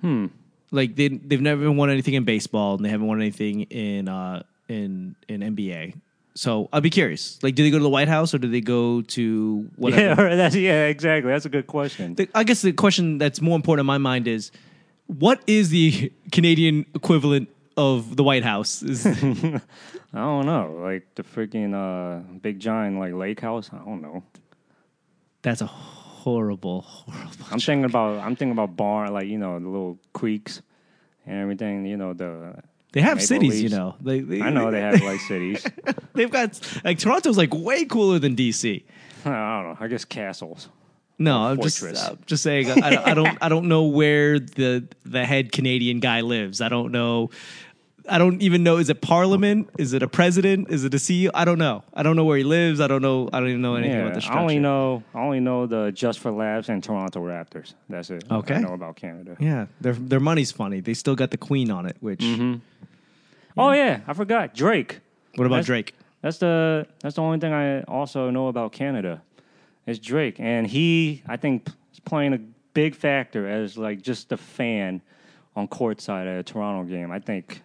[0.00, 0.26] Hmm.
[0.70, 4.42] Like they they've never won anything in baseball and they haven't won anything in uh,
[4.68, 5.94] in in NBA.
[6.34, 7.38] So I'd be curious.
[7.42, 10.28] Like, do they go to the White House or do they go to whatever?
[10.28, 11.32] Yeah, that's yeah, exactly.
[11.32, 12.14] That's a good question.
[12.14, 14.50] The- I guess the question that's more important in my mind is,
[15.06, 17.48] what is the Canadian equivalent
[17.78, 18.82] of the White House?
[18.82, 19.60] Is, I
[20.12, 23.70] don't know, like the freaking uh, big giant like lake house.
[23.72, 24.22] I don't know.
[25.42, 27.46] that's a horrible, horrible.
[27.50, 30.60] I'm thinking about I'm thinking about barn, like you know the little creeks
[31.24, 31.86] and everything.
[31.86, 32.56] You know the.
[32.96, 33.94] They have Maple cities, you know.
[34.00, 35.62] They, they, I know they have like cities.
[36.14, 38.84] They've got like Toronto's like way cooler than DC.
[39.22, 39.76] I don't know.
[39.78, 40.70] I guess castles.
[41.18, 41.82] No, I'm just.
[41.82, 42.70] I'm just saying.
[42.82, 46.62] I, I don't I don't know where the the head Canadian guy lives.
[46.62, 47.28] I don't know.
[48.08, 48.76] I don't even know.
[48.76, 49.70] Is it Parliament?
[49.78, 50.70] Is it a president?
[50.70, 51.30] Is it a CEO?
[51.34, 51.82] I don't know.
[51.94, 52.80] I don't know where he lives.
[52.80, 53.28] I don't know.
[53.32, 54.38] I don't even know anything about the structure.
[54.38, 57.74] I only know I only know the Just for Laughs and Toronto Raptors.
[57.88, 58.24] That's it.
[58.30, 58.54] Okay.
[58.54, 59.36] I know about Canada.
[59.40, 60.80] Yeah, their their money's funny.
[60.80, 61.96] They still got the Queen on it.
[62.00, 62.56] Which mm-hmm.
[63.56, 65.00] Oh yeah, I forgot Drake.
[65.34, 65.94] what about That's- Drake?
[66.22, 69.22] That's the that's the only thing I also know about Canada.
[69.86, 72.38] Is Drake, and he I think is playing a
[72.74, 75.00] big factor as like just a fan
[75.54, 77.10] on courtside at a Toronto game.
[77.12, 77.62] I think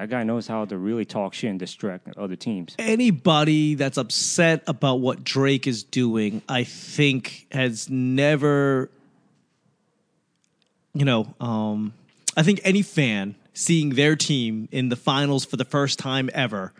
[0.00, 2.74] that guy knows how to really talk shit and distract other teams.
[2.78, 8.90] anybody that's upset about what Drake is doing, I think has never,
[10.94, 11.92] you know, um,
[12.34, 16.72] I think any fan seeing their team in the finals for the first time ever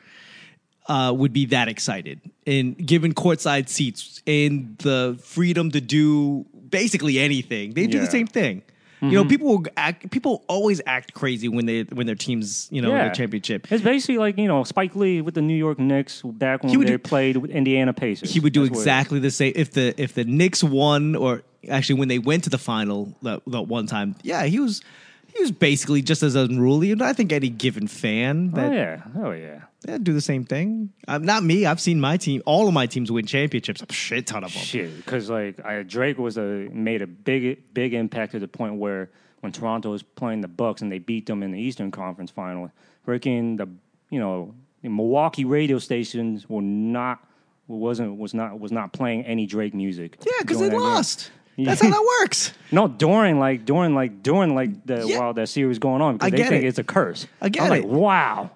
[0.87, 2.23] uh, would be that excited.
[2.47, 8.27] And given courtside seats and the freedom to do basically anything, they do the same
[8.27, 8.62] thing.
[9.03, 9.28] You know, mm-hmm.
[9.28, 10.11] people will act.
[10.11, 13.70] People always act crazy when they when their teams, you know, win a championship.
[13.72, 16.76] It's basically like you know Spike Lee with the New York Knicks back when He
[16.76, 18.30] would they do- played with Indiana Pacers.
[18.30, 18.82] he would do That's what it is.
[18.82, 22.51] exactly the same if the if the Knicks won or actually when they went to
[22.51, 24.16] the final that, that one time.
[24.22, 24.82] Yeah, he was
[25.34, 28.74] he was basically just as unruly, and I think any given fan oh, that Oh
[28.74, 29.61] yeah, oh yeah.
[29.89, 30.93] Yeah, do the same thing.
[31.09, 31.66] Um, not me.
[31.66, 32.43] I've seen my team.
[32.47, 33.83] All of my teams win championships.
[33.89, 34.62] A shit ton of them.
[34.62, 38.74] Shit, because like I, Drake was a made a big big impact to the point
[38.76, 39.11] where
[39.41, 42.70] when Toronto was playing the Bucks and they beat them in the Eastern Conference Final,
[43.07, 43.68] freaking the
[44.11, 47.26] you know the Milwaukee radio stations were not
[47.68, 50.16] wasn't was not was not playing any Drake music.
[50.26, 50.81] Yeah, because they that game.
[50.81, 51.31] lost.
[51.59, 52.53] That's how that works.
[52.72, 55.18] No, during like during like during like the Yeah.
[55.20, 56.68] while that series going on because I they think it.
[56.68, 57.26] it's a curse.
[57.41, 58.51] I get I'm like, wow,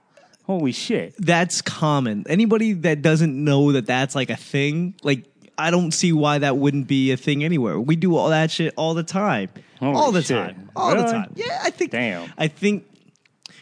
[0.45, 1.15] holy shit.
[1.19, 2.25] That's common.
[2.29, 5.25] Anybody that doesn't know that that's like a thing, like
[5.59, 7.79] I don't see why that wouldn't be a thing anywhere.
[7.79, 10.37] We do all that shit all the time, Holy all the shit.
[10.37, 11.33] time, all the time.
[11.37, 11.91] Yeah, I think.
[11.93, 12.33] Damn.
[12.39, 12.85] I think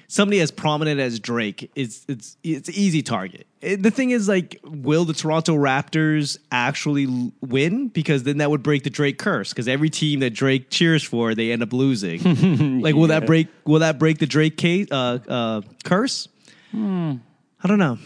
[0.08, 3.46] somebody as prominent as Drake is it's it's easy target.
[3.60, 7.88] It- the thing is, like, will the Toronto Raptors actually l- win?
[7.88, 9.50] Because then that would break the Drake curse.
[9.50, 12.80] Because every team that Drake cheers for, they end up losing.
[12.82, 13.46] like, will that break?
[13.64, 16.26] Will that break the Drake case, uh, uh, curse?
[16.72, 17.14] Hmm.
[17.62, 17.98] I don't know.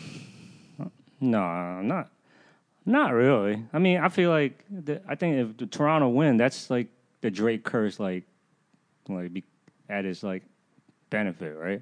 [1.21, 2.11] No, not
[2.85, 3.65] not really.
[3.73, 6.89] I mean, I feel like the, I think if the Toronto win, that's like
[7.23, 8.25] the Drake curse, like
[9.09, 9.45] like be,
[9.89, 10.43] at its like
[11.09, 11.81] benefit, right?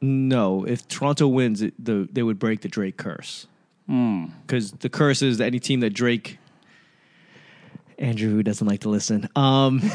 [0.00, 3.46] No, if Toronto wins, it, the they would break the Drake curse.
[3.86, 6.38] Because the curse is that any team that Drake.
[7.98, 9.28] Andrew who doesn't like to listen.
[9.36, 9.82] Um,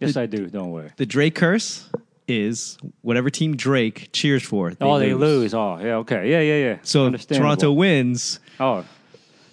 [0.00, 0.46] Yes, I do.
[0.48, 0.90] Don't worry.
[0.96, 1.88] the Drake curse
[2.26, 4.70] is whatever team Drake cheers for.
[4.74, 5.52] They oh, they lose.
[5.54, 5.96] Oh, yeah.
[5.96, 6.30] Okay.
[6.30, 6.78] Yeah, yeah, yeah.
[6.82, 8.40] So if Toronto wins.
[8.60, 8.84] Oh,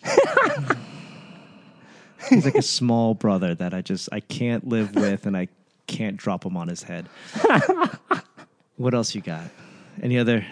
[2.29, 5.47] He's like a small brother that I just I can't live with, and I
[5.87, 7.07] can't drop him on his head.
[8.77, 9.43] what else you got?
[10.01, 10.45] Any other?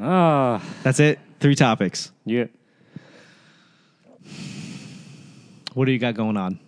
[0.00, 1.18] ah, That's it.
[1.40, 2.10] Three topics.
[2.24, 2.46] yeah.
[5.74, 6.58] What do you got going on?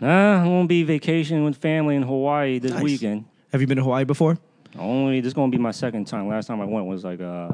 [0.00, 2.82] Nah, I'm gonna be vacationing with family in Hawaii this Nice.
[2.82, 3.24] weekend.
[3.52, 4.38] Have you been to Hawaii before?
[4.78, 6.28] Only this is gonna be my second time.
[6.28, 7.50] Last time I went was like uh,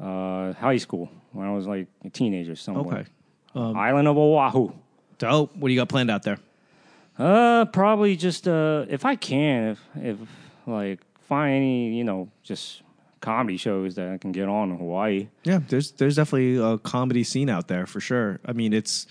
[0.00, 3.00] uh, high school when I was like a teenager somewhere.
[3.00, 3.10] Okay.
[3.54, 4.72] Island of Oahu.
[5.18, 5.56] Dope.
[5.56, 6.38] What do you got planned out there?
[7.18, 10.16] Uh, probably just uh, if I can, if if
[10.66, 12.82] like find any you know just
[13.20, 15.28] comedy shows that I can get on in Hawaii.
[15.42, 18.38] Yeah, there's there's definitely a comedy scene out there for sure.
[18.44, 19.08] I mean, it's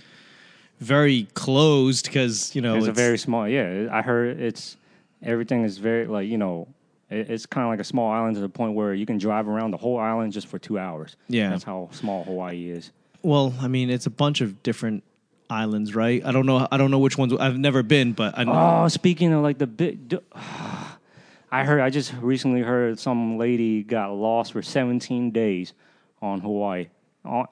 [0.79, 3.47] very closed because you know It's, a very small.
[3.47, 4.77] Yeah, I heard it's
[5.23, 6.67] everything is very like you know
[7.09, 9.47] It, it's kind of like a small island to the point where you can drive
[9.47, 11.15] around the whole island just for two hours.
[11.29, 11.49] Yeah.
[11.49, 12.91] that's how small Hawaii is.
[13.23, 15.03] Well, I mean, it's a bunch of different
[15.49, 16.23] islands, right?
[16.25, 16.67] I don't know.
[16.71, 17.33] I don't know which ones.
[17.33, 18.83] I've never been, but I know.
[18.83, 20.19] Oh, speaking of like the big, d-
[21.51, 21.79] I heard.
[21.79, 25.73] I just recently heard some lady got lost for 17 days
[26.21, 26.87] on Hawaii,
[27.23, 27.45] on,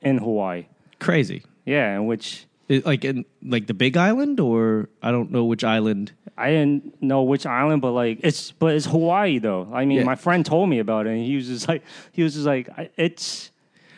[0.00, 0.66] in Hawaii.
[0.98, 1.42] crazy.
[1.66, 5.64] Yeah, in which It- like in like the Big Island, or I don't know which
[5.64, 6.12] island.
[6.38, 9.68] I didn't know which island, but like it's but it's Hawaii though.
[9.72, 10.04] I mean, Yeah.
[10.04, 12.68] my friend told me about it, and he was just like he was just like
[12.78, 13.50] I- it's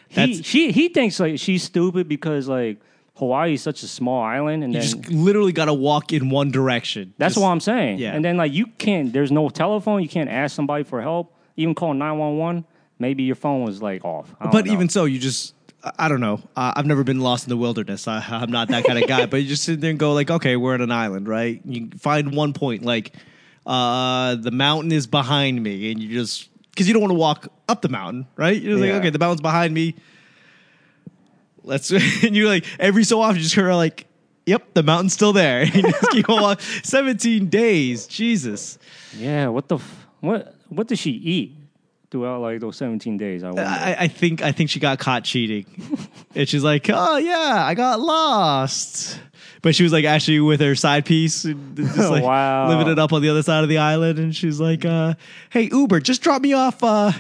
[0.09, 2.79] he That's- she he thinks like she's stupid because like
[3.17, 6.31] Hawaii is such a small island, and You then just literally got to walk in
[6.31, 7.15] one direction.
[7.17, 7.99] that's Just- what I'm saying.
[8.01, 8.13] yeah.
[8.15, 9.13] and then like you can't.
[9.13, 10.03] There's no telephone.
[10.03, 11.33] You can't ask somebody for help.
[11.57, 12.65] Even call nine one one.
[12.99, 14.35] Maybe your phone was like off.
[14.41, 14.73] I don't But know.
[14.73, 15.55] even so, you just.
[15.99, 16.41] I- don't know.
[16.57, 18.09] Uh, I've never been lost in the wilderness.
[18.09, 19.27] I, I'm not that kind of guy.
[19.27, 21.61] But you just sit there and go like, okay, we're on an island, right?
[21.65, 23.15] You find one point, like
[23.67, 27.49] uh, the mountain is behind me, and you just because you don't want to walk
[27.69, 28.61] up the mountain, right?
[28.61, 28.93] You're Yeah.
[28.93, 29.95] like, okay, the mountain's behind me.
[31.63, 31.91] Let's
[32.25, 34.07] and you're like every so often you just hear like,
[34.47, 35.61] yep, the mountain's still there.
[35.65, 36.59] And you just keep on.
[36.83, 38.79] Seventeen days, Jesus.
[39.17, 41.57] yeah, what the f- what what did she eat
[42.15, 43.43] throughout like those 17 days?
[43.43, 43.51] I.
[43.51, 45.67] I, I think I think she got caught cheating,
[46.37, 49.19] and she's like, "Oh yeah, I got lost,"
[49.63, 51.43] but she was like actually with her side piece,
[51.75, 52.69] just like Wow.
[52.69, 54.21] living it up on the other side of the island.
[54.21, 55.15] And she's like, uh,
[55.51, 56.85] "Hey Uber, just drop me off.
[56.85, 57.11] Uh,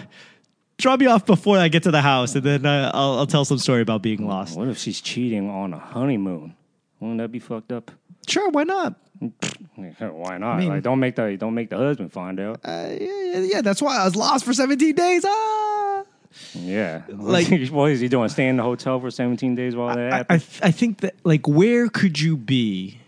[0.78, 3.44] drop me off before I get to the house, and then uh, I'll, I'll tell
[3.44, 6.54] some story about being lost." What if she's cheating on a honeymoon?
[7.00, 7.90] Wouldn't that be fucked up?
[8.28, 8.94] Sure, why not?
[9.98, 10.58] Why not?
[10.58, 12.60] mean- like, don't make the don't make the husband find out.
[12.64, 15.24] Uh, yeah, yeah, yeah, that's why I was lost for seventeen days.
[15.26, 16.04] Ah.
[16.54, 18.28] Yeah, like- what is he doing?
[18.28, 20.60] Staying in the hotel for 17 days while that I, I, happens?
[20.62, 22.98] I think that like where could you be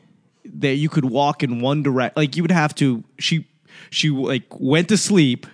[0.45, 3.47] that you could walk in one direct like you would have to she
[3.91, 5.47] she like went to sleep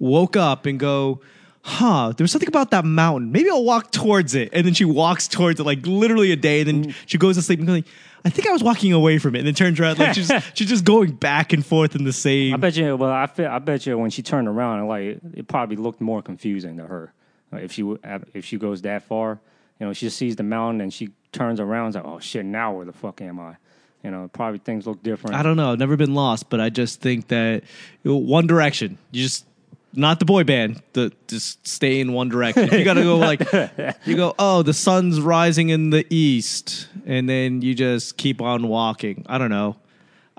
[0.00, 1.20] woke up and go
[1.62, 4.84] huh there was something about that mountain maybe i'll walk towards it and then she
[4.84, 7.76] walks towards it like literally a day and then she goes to sleep and goes
[7.76, 7.86] like,
[8.24, 10.68] i think i was walking away from it and then turns around like she's she's
[10.68, 12.96] just going back and forth in the same I bet you.
[12.96, 16.22] Well, I feel, I bet you when she turned around, like it probably looked more
[16.22, 17.12] confusing to her
[17.52, 17.96] Like, if she
[18.34, 19.40] if she goes that far.
[19.78, 21.88] You know, she sees the mountain and she turns around.
[21.88, 23.56] It's like, oh shit, now where the fuck am I?
[24.04, 25.36] You know, probably things look different.
[25.36, 25.72] I don't know.
[25.72, 27.62] I've never been lost, but I just think that
[28.02, 28.98] you know, one direction.
[29.10, 29.46] You just
[29.92, 30.82] not the boy band.
[30.92, 32.68] The just stay in one direction.
[32.72, 33.40] You got to go like
[34.06, 34.34] you go.
[34.38, 39.24] Oh, the sun's rising in the east, and then you just keep on walking.
[39.28, 39.76] I don't know.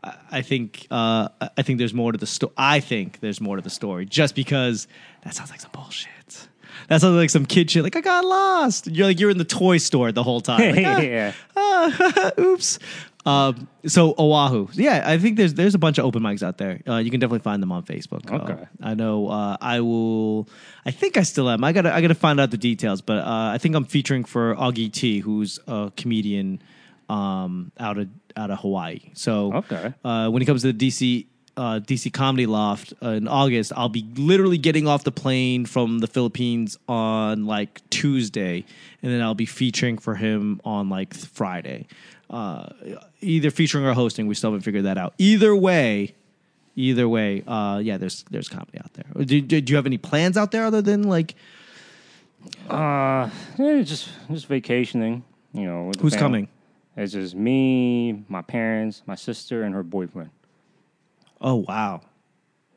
[0.03, 2.53] I, I think uh, I think there's more to the story.
[2.57, 4.87] I think there's more to the story, just because
[5.23, 6.47] that sounds like some bullshit.
[6.87, 7.83] That sounds like some kid shit.
[7.83, 8.87] Like I got lost.
[8.87, 10.75] You're like you're in the toy store the whole time.
[10.75, 11.33] Like, ah, yeah.
[11.55, 12.79] ah, oops.
[13.25, 16.81] Um, so Oahu, yeah, I think there's there's a bunch of open mics out there.
[16.87, 18.29] Uh, you can definitely find them on Facebook.
[18.31, 18.53] Okay.
[18.63, 19.27] Uh, I know.
[19.27, 20.49] Uh, I will.
[20.85, 21.63] I think I still am.
[21.63, 24.55] I gotta I gotta find out the details, but uh, I think I'm featuring for
[24.55, 26.61] Augie T, who's a comedian
[27.09, 29.11] um, out of out of Hawaii.
[29.13, 29.93] So Okay.
[30.03, 33.89] uh, when it comes to the DC uh, DC Comedy Loft uh, in August, I'll
[33.89, 38.65] be literally getting off the plane from the Philippines on like Tuesday,
[39.03, 41.87] and then I'll be featuring for him on like Friday.
[42.31, 42.69] Uh,
[43.19, 45.13] either featuring or hosting, we still haven't figured that out.
[45.17, 46.15] Either way,
[46.77, 49.05] either way, uh, yeah, there's there's comedy out there.
[49.25, 51.35] Do, do, do you have any plans out there other than like
[52.69, 53.29] Uh,
[53.59, 55.23] yeah, just just vacationing.
[55.53, 56.21] You know, with who's family.
[56.23, 56.47] coming?
[56.95, 60.29] It's just me, my parents, my sister, and her boyfriend.
[61.41, 62.01] Oh wow.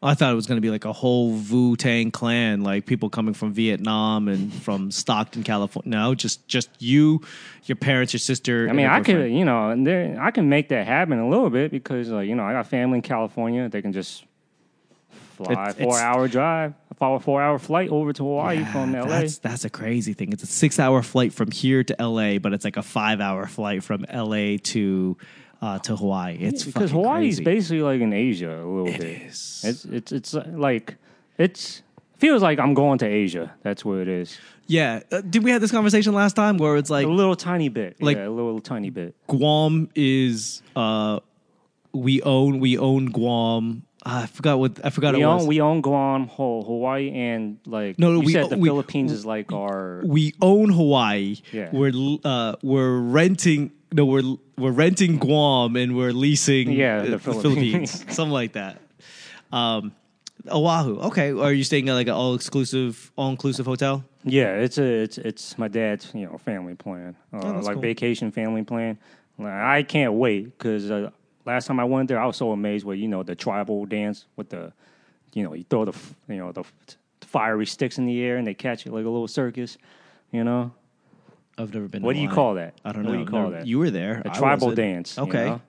[0.04, 3.08] I thought it was going to be like a whole Wu Tang clan, like people
[3.08, 5.90] coming from Vietnam and from Stockton, California.
[5.90, 7.22] No, just just you,
[7.64, 8.68] your parents, your sister.
[8.68, 9.38] I mean, I could, boyfriend.
[9.38, 12.34] you know, and there, I can make that happen a little bit because, like, you
[12.34, 13.68] know, I got family in California.
[13.68, 14.24] They can just
[15.36, 18.92] fly It's- four hour drive, a four, four hour flight over to Hawaii Yeah, from
[18.92, 19.06] LA.
[19.06, 20.32] That's that's a crazy thing.
[20.32, 23.46] It's a six hour flight from here to LA, but it's like a five hour
[23.46, 25.16] flight from LA to
[25.64, 26.36] uh, to Hawaii.
[26.48, 27.44] It's because Hawaii's crazy.
[27.44, 29.22] basically like in Asia a little It bit.
[29.28, 29.62] is.
[29.68, 30.86] It's it's it's uh, like
[31.38, 31.82] it's
[32.18, 33.46] feels like I'm going to Asia.
[33.62, 34.38] That's what it is.
[34.66, 37.68] Yeah, uh, did we have this conversation last time where it's like A little tiny
[37.68, 39.14] bit, Like- yeah, a little tiny bit.
[39.26, 41.20] Guam is uh
[41.92, 43.84] we own we own Guam.
[44.06, 45.42] Ah, I forgot what I forgot We it was.
[45.42, 49.52] own we own Guam, Hawaii, and like No, we said the we- Philippines is like
[49.52, 51.36] our we own Hawaii.
[51.52, 51.68] Yeah.
[51.72, 51.92] We're
[52.24, 57.90] uh we're renting no we're we're renting Guam and we're leasing Yeah, uh, the Philippines.
[58.14, 58.78] something like that.
[59.52, 59.92] Um,
[60.50, 60.98] Oahu.
[61.08, 64.04] Okay, are you staying at like an all exclusive all inclusive hotel?
[64.24, 67.82] Yeah, it's a it's it's my dad's you know family plan, uh, Oh, like cool.
[67.82, 68.98] vacation family plan.
[69.38, 71.10] Like, I can't wait because uh,
[71.44, 74.26] last time I went there, I was so amazed with you know the tribal dance
[74.36, 74.72] with the
[75.34, 75.96] you know you throw the
[76.28, 76.64] you know the
[77.22, 79.78] fiery sticks in the air and they catch it like a little circus.
[80.32, 80.72] You know
[81.58, 82.02] I've never been.
[82.02, 82.06] There.
[82.06, 82.74] What do you call that?
[82.84, 83.10] I don't know.
[83.10, 83.66] What do you call Never- that?
[83.66, 84.22] You were there.
[84.24, 84.76] a I tribal wasn't.
[84.76, 85.16] dance.
[85.16, 85.44] you Okay.
[85.46, 85.60] know?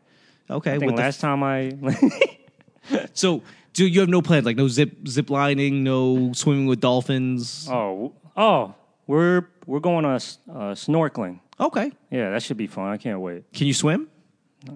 [0.49, 0.71] Okay.
[0.73, 1.71] I think with the last time I
[3.13, 3.41] So,
[3.73, 4.45] do you have no plans?
[4.45, 7.67] Like no zip zip lining, no swimming with dolphins?
[7.71, 8.73] oh oh
[9.07, 11.39] we're we're going on s- uh, snorkeling.
[11.59, 11.91] Okay.
[12.11, 12.87] Yeah, that should be fun.
[12.91, 13.51] I can't wait.
[13.53, 14.07] Can you swim?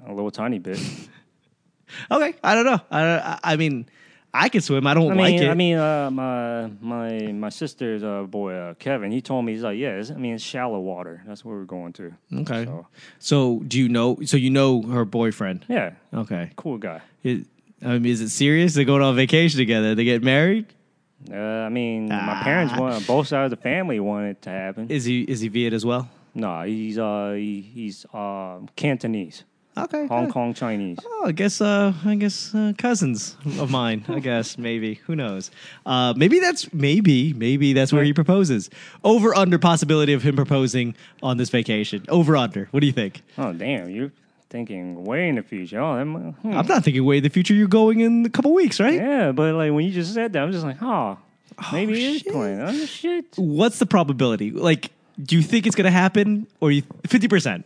[0.07, 0.79] A little tiny bit.
[2.11, 2.35] Okay.
[2.43, 2.79] I don't know.
[2.91, 3.87] I I, I mean,
[4.33, 4.85] I can swim.
[4.85, 5.49] I don't I mean, like it.
[5.49, 9.11] I mean, uh, my my my sister's uh, boy uh, Kevin.
[9.11, 11.23] He told me he's like, yeah, it's, I mean, it's shallow water.
[11.25, 12.13] That's where we're going to.
[12.41, 12.65] okay.
[12.65, 14.17] So, So, do you know?
[14.25, 15.65] So you know her boyfriend?
[15.67, 16.51] yeah, Okay.
[16.55, 17.01] cool guy.
[17.23, 17.47] It,
[17.83, 18.73] I mean, is it serious?
[18.75, 19.95] They're going on vacation together.
[19.95, 20.65] They get married.
[21.31, 22.23] Uh, I mean, Ah.
[22.25, 24.89] my parents want both sides of the family want it to happen.
[24.89, 26.07] Is he is he Viet as well?
[26.35, 29.43] no, he's uh he, he's uh Cantonese,
[29.83, 30.07] Okay.
[30.07, 30.31] Hong.
[30.31, 30.97] Kong Chinese.
[31.03, 34.05] Oh, I guess uh, I guess uh, cousins of mine.
[34.07, 35.51] I guess maybe who knows?
[35.85, 38.69] Uh, maybe that's maybe maybe that's where he proposes.
[39.03, 42.05] Over under possibility of him proposing on this vacation.
[42.09, 42.67] Over under.
[42.71, 43.21] What do you think?
[43.37, 44.11] Oh damn, you're
[44.49, 45.79] thinking way in the future.
[45.79, 46.53] Oh, that, hmm.
[46.53, 47.53] I'm not thinking way in the future.
[47.53, 48.95] You're going in a couple weeks, right?
[48.95, 51.17] yeah, but like when you just said that, I'm just like, oh,
[51.71, 52.33] maybe is shit.
[52.33, 52.61] playing.
[52.61, 53.25] Oh shit.
[53.35, 54.51] What's the probability?
[54.51, 57.65] Like, do you think it's gonna happen, or you fifty percent?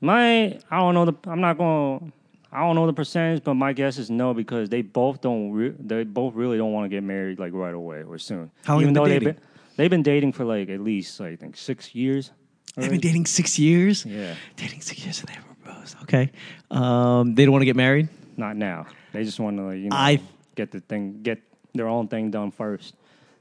[0.00, 1.14] My, I don't know the.
[1.26, 2.12] I'm not going.
[2.52, 5.52] I don't know the percentage, but my guess is no because they both don't.
[5.52, 8.50] Re- they both really don't want to get married like right away or soon.
[8.64, 9.32] How long they been they've dating?
[9.34, 9.40] been
[9.76, 12.30] they've been dating for like at least I think six years.
[12.76, 13.08] They've been already.
[13.08, 14.06] dating six years.
[14.06, 15.34] Yeah, Dating six years and they
[15.64, 15.96] proposed.
[16.02, 16.30] Okay.
[16.70, 18.08] Um, they don't want to get married.
[18.36, 18.86] not now.
[19.12, 20.20] They just want to like, you know I-
[20.54, 21.40] get the thing get
[21.74, 22.94] their own thing done first.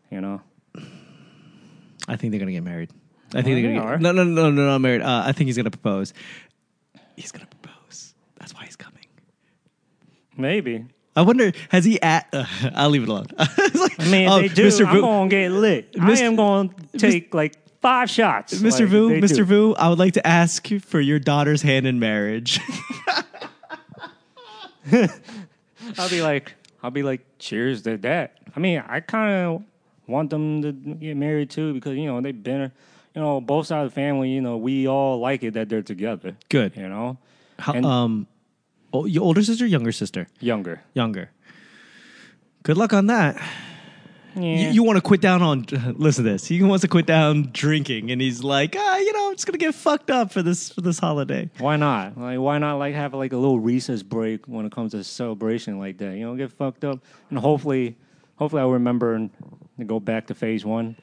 [0.10, 0.42] You know.
[2.08, 2.90] I think they're gonna get married.
[3.34, 3.98] I think Oh, they're they gonna are?
[3.98, 5.02] get, no, no, no, no, not married.
[5.02, 6.14] Uh, I think he's gonna propose.
[7.18, 8.14] He's gonna propose.
[8.40, 9.04] That's why he's coming.
[10.38, 10.86] Maybe.
[11.16, 12.28] I wonder, has he at?
[12.32, 12.46] Uh,
[12.76, 13.26] I'll leave it alone.
[13.40, 14.68] It's like, I mean, oh, they do.
[14.68, 14.86] Mr.
[14.86, 15.96] I'm Vu, gonna get lit.
[16.00, 18.54] I am gonna take like five shots.
[18.54, 18.82] Mr.
[18.82, 19.38] like, Vu, Mr.
[19.38, 19.44] do.
[19.46, 22.60] Vu, I would like to ask for your daughter's hand in marriage.
[25.98, 26.54] I'll be like,
[26.84, 28.38] I'll be like, cheers to that.
[28.56, 29.64] I mean, I kind of
[30.08, 32.72] want them to get married too because you know they've been,
[33.18, 34.30] you know, both sides of the family.
[34.30, 36.38] You know, we all like it that they're together.
[36.50, 36.76] Good.
[36.78, 37.18] You know,
[37.58, 38.28] How, And- um,
[38.94, 40.82] oh, your older sister, younger sister, younger.
[40.94, 41.32] younger.
[42.62, 43.42] Good luck on that.
[44.36, 44.42] Yeah.
[44.44, 45.66] You, you want to quit down on?
[45.98, 46.46] Listen to this.
[46.46, 49.58] He wants to quit down drinking, and he's like, ah, you know, I'm just gonna
[49.58, 51.50] get fucked up for this for this holiday.
[51.58, 52.16] why not?
[52.20, 55.80] Like, why not like have like a little recess break when it comes to celebration
[55.80, 56.16] like that?
[56.18, 57.00] You know, get fucked up,
[57.32, 57.96] and hopefully,
[58.36, 59.32] hopefully, I'll remember and
[59.88, 60.98] go back to phase one.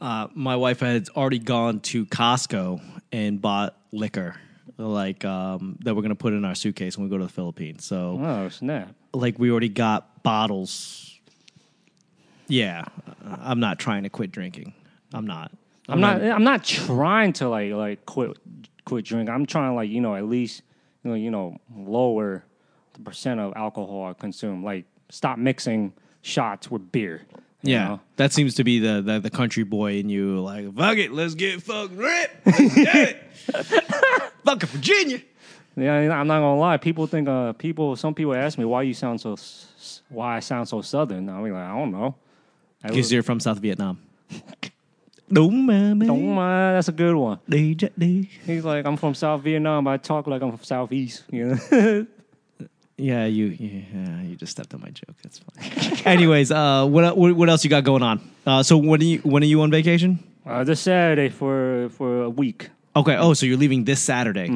[0.00, 2.82] Uh, my wife had already gone to Costco
[3.12, 4.36] and bought liquor,
[4.76, 7.84] like um, that we're gonna put in our suitcase when we go to the Philippines.
[7.84, 8.94] So, Oh snap!
[9.14, 11.18] like, we already got bottles.
[12.48, 12.84] Yeah,
[13.24, 14.74] I'm not trying to quit drinking.
[15.14, 15.50] I'm not.
[15.88, 16.22] I'm not.
[16.22, 18.36] I'm not trying to like like quit
[18.84, 19.34] quit drinking.
[19.34, 20.62] I'm trying to like you know at least
[21.02, 22.44] you know you know lower
[22.92, 24.62] the percent of alcohol I consume.
[24.62, 25.92] Like stop mixing
[26.22, 27.22] shots with beer.
[27.62, 28.00] Yeah, know?
[28.16, 30.40] that seems to be the, the the country boy in you.
[30.40, 32.30] Like, fuck it, let's get fucked rip.
[32.46, 33.22] It.
[34.44, 35.20] Fucking Virginia.
[35.76, 36.76] Yeah, I'm not gonna lie.
[36.78, 37.96] People think uh people.
[37.96, 39.36] Some people ask me why you sound so
[40.08, 41.28] why I sound so southern.
[41.28, 42.14] I mean like I don't know.
[42.82, 44.00] Because you're from South Vietnam.
[45.30, 45.66] Don't
[46.34, 46.76] mind.
[46.76, 47.40] That's a good one.
[47.48, 48.28] Day.
[48.46, 51.24] He's like I'm from South Vietnam, but I talk like I'm from Southeast.
[51.30, 52.06] You know.
[52.98, 55.16] Yeah, you yeah, you just stepped on my joke.
[55.22, 55.98] That's fine.
[56.06, 58.20] Anyways, uh, what what what else you got going on?
[58.46, 60.18] Uh, so when are you when are you on vacation?
[60.46, 62.70] uh, this Saturday for for a week.
[62.96, 63.14] Okay.
[63.14, 64.48] Oh, so you're leaving this Saturday.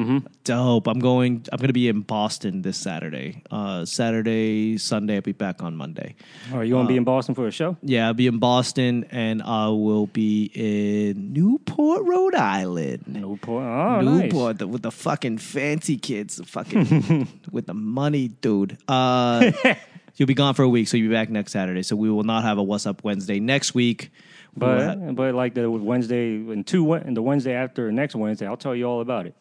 [0.43, 0.87] Dope.
[0.87, 1.45] I'm going.
[1.51, 3.43] I'm going to be in Boston this Saturday.
[3.51, 5.15] Uh, Saturday, Sunday.
[5.15, 6.15] I'll be back on Monday.
[6.51, 7.77] Are you gonna be in Boston for a show?
[7.83, 13.03] Yeah, I'll be in Boston, and I will be in Newport, Rhode Island.
[13.07, 13.63] Newport.
[13.63, 14.23] Oh, nice.
[14.23, 18.77] Newport the, with the fucking fancy kids, the fucking with the money, dude.
[18.87, 19.51] Uh,
[20.15, 21.83] you'll be gone for a week, so you'll be back next Saturday.
[21.83, 24.11] So we will not have a What's Up Wednesday next week.
[24.55, 28.45] Will ha- But but like the Wednesday and two and the Wednesday after next Wednesday,
[28.47, 29.35] I'll tell you all about it.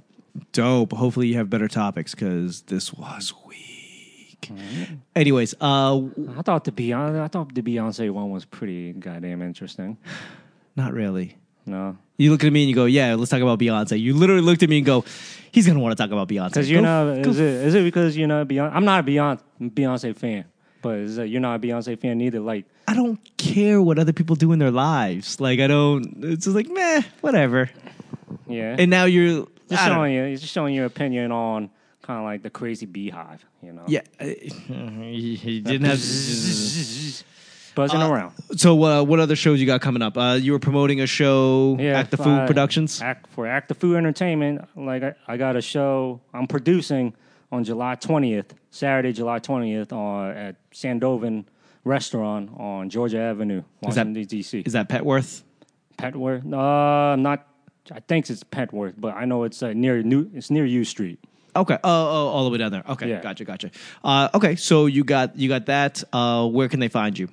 [0.53, 0.93] dope.
[0.93, 4.51] Hopefully, you have better topics because this was weak.
[5.15, 6.01] Anyways, uh,
[6.37, 9.99] I thought the Beyonce I thought the Beyonce one was pretty goddamn interesting.
[10.77, 11.37] not really.
[11.67, 14.41] No, You look at me and you go, "Yeah, let's talk about Beyonce." You literally
[14.43, 15.05] looked at me and go,
[15.53, 17.23] "He's gonna want to talk about Beyonce." because not.
[17.23, 18.73] go Is it is it because you know Beyonce?
[18.75, 20.47] I'm not a Beyonce Beyonce fan,
[20.83, 22.41] but you're not a Beyonce fan either.
[22.41, 25.41] Like I don't care what other people do in their lives.
[25.41, 26.25] Like I don't.
[26.25, 27.71] It's just like meh, whatever.
[28.49, 31.71] yeah, And now you're just showing you, just showing your opinion on
[32.03, 33.85] kind of like the crazy beehive, you know.
[33.87, 36.01] Yeah, uh, he he didn't have.
[37.75, 38.33] buzzing Uh, around.
[38.57, 40.17] So, uh, what other shows you got coming up?
[40.19, 43.01] Uh, you were promoting a show, Act the Foo I- Productions.
[43.01, 47.15] Act, for Act the Foo Entertainment, like I, I got a show I'm producing
[47.53, 51.45] on July 20th, Saturday, July 20th, on at Sandovan
[51.85, 54.61] Restaurant on Georgia Avenue, Is that- Washington D.C.
[54.61, 55.43] Is that Petworth?
[55.99, 56.45] Petworth?
[56.47, 57.47] Uh, not.
[57.93, 60.31] I think it's Petworth, but I know it's uh, near New.
[60.35, 61.19] It's near U Street.
[61.57, 61.77] Okay.
[61.83, 62.85] Oh, oh, all the way down there.
[62.89, 63.21] Okay, Yeah.
[63.21, 63.71] gotcha, gotcha.
[64.05, 66.05] Uh, okay, so you got you got that.
[66.13, 67.29] Uh, where can they find you?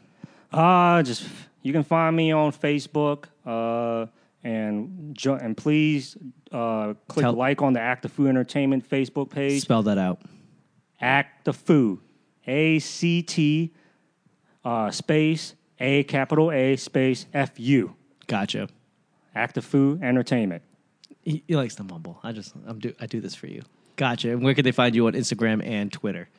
[0.51, 1.27] Uh, just
[1.61, 3.25] you can find me on Facebook.
[3.45, 4.07] Uh,
[4.43, 6.17] and jo- and please
[6.51, 9.61] uh, click Tell- like on the Act of Food Entertainment Facebook page.
[9.61, 10.21] Spell that out.
[10.99, 12.01] Act the Foo,
[12.47, 13.73] A C T,
[14.65, 17.95] uh, space A capital A space F U.
[18.27, 18.67] Gotcha.
[19.35, 20.63] Act the Foo Entertainment.
[21.21, 22.19] He, he likes to mumble.
[22.23, 23.61] I just I'm do I do this for you.
[23.95, 24.31] Gotcha.
[24.31, 26.29] And where can they find you on Instagram and Twitter?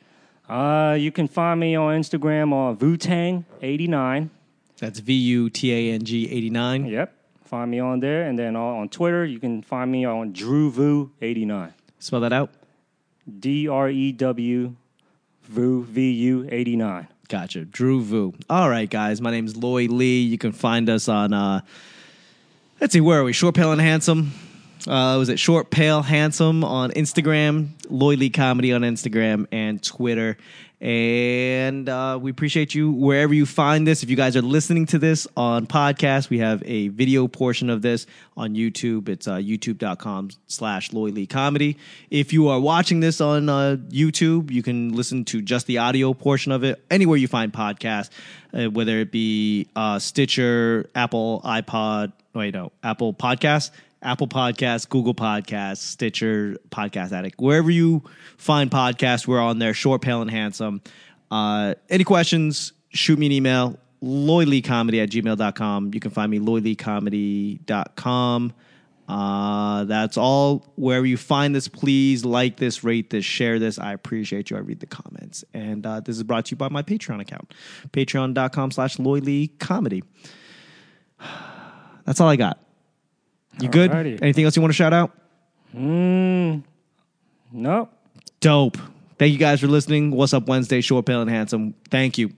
[0.47, 4.29] Uh, you can find me on Instagram on Vutang89.
[4.79, 6.85] That's V U T A N G eighty nine.
[6.85, 7.13] Yep,
[7.49, 11.73] find me on there, and then on, Twitter you can find me on DrewVu89.
[11.97, 12.51] Spell that out.
[13.39, 14.75] D R E W
[15.49, 17.07] V U 89.
[17.27, 17.65] Gotcha.
[17.65, 18.33] Drew Vu.
[18.49, 19.21] All right, guys.
[19.21, 20.21] My name's Lloyd Lee.
[20.21, 21.61] You can find us on uh
[22.79, 23.33] let's see, where are we?
[23.33, 24.31] Short Pale and Handsome.
[24.87, 30.37] Uh was it Short Pale Handsome on Instagram, Lloyd Lee Comedy on Instagram and Twitter.
[30.81, 34.01] And uh, we appreciate you wherever you find this.
[34.01, 37.81] If you guys are listening to this on podcast, we have a video portion of
[37.81, 38.07] this
[38.37, 39.09] on YouTube.
[39.09, 41.77] It's uh, youtube.com slash Lloyd Lee Comedy.
[42.09, 46.13] If you are watching this on uh, YouTube, you can listen to just the audio
[46.13, 48.09] portion of it anywhere you find podcasts,
[48.53, 53.71] uh, whether it be uh, Stitcher, Apple, iPod, wait, no, Apple Podcasts.
[54.01, 58.03] Apple Podcasts, Google Podcasts, Stitcher, Podcast Addict, wherever you
[58.37, 59.73] find podcasts, we're on there.
[59.73, 60.81] Short, pale, and handsome.
[61.29, 62.73] Uh, any questions?
[62.89, 63.79] Shoot me an email.
[64.01, 65.93] LloydLeeComedy at gmail.com.
[65.93, 68.53] You can find me LloydLeeComedy.com.
[69.09, 70.71] Uh, that's all.
[70.75, 73.79] Wherever you find this, please like this, rate this, share this.
[73.79, 74.57] I appreciate you.
[74.57, 75.43] I read the comments.
[75.53, 77.53] And uh, this is brought to you by my Patreon account,
[77.91, 80.03] patreon.com slash LloydLeeComedy.
[82.05, 82.68] That's all I got.
[83.61, 83.91] You good?
[83.91, 84.21] Alrighty.
[84.21, 85.11] Anything else you want to shout out?
[85.75, 86.63] Mm,
[87.51, 87.91] nope.
[88.39, 88.77] Dope.
[89.17, 90.11] Thank you guys for listening.
[90.11, 90.81] What's up Wednesday?
[90.81, 91.73] Short, pale, and handsome.
[91.91, 92.31] Thank you.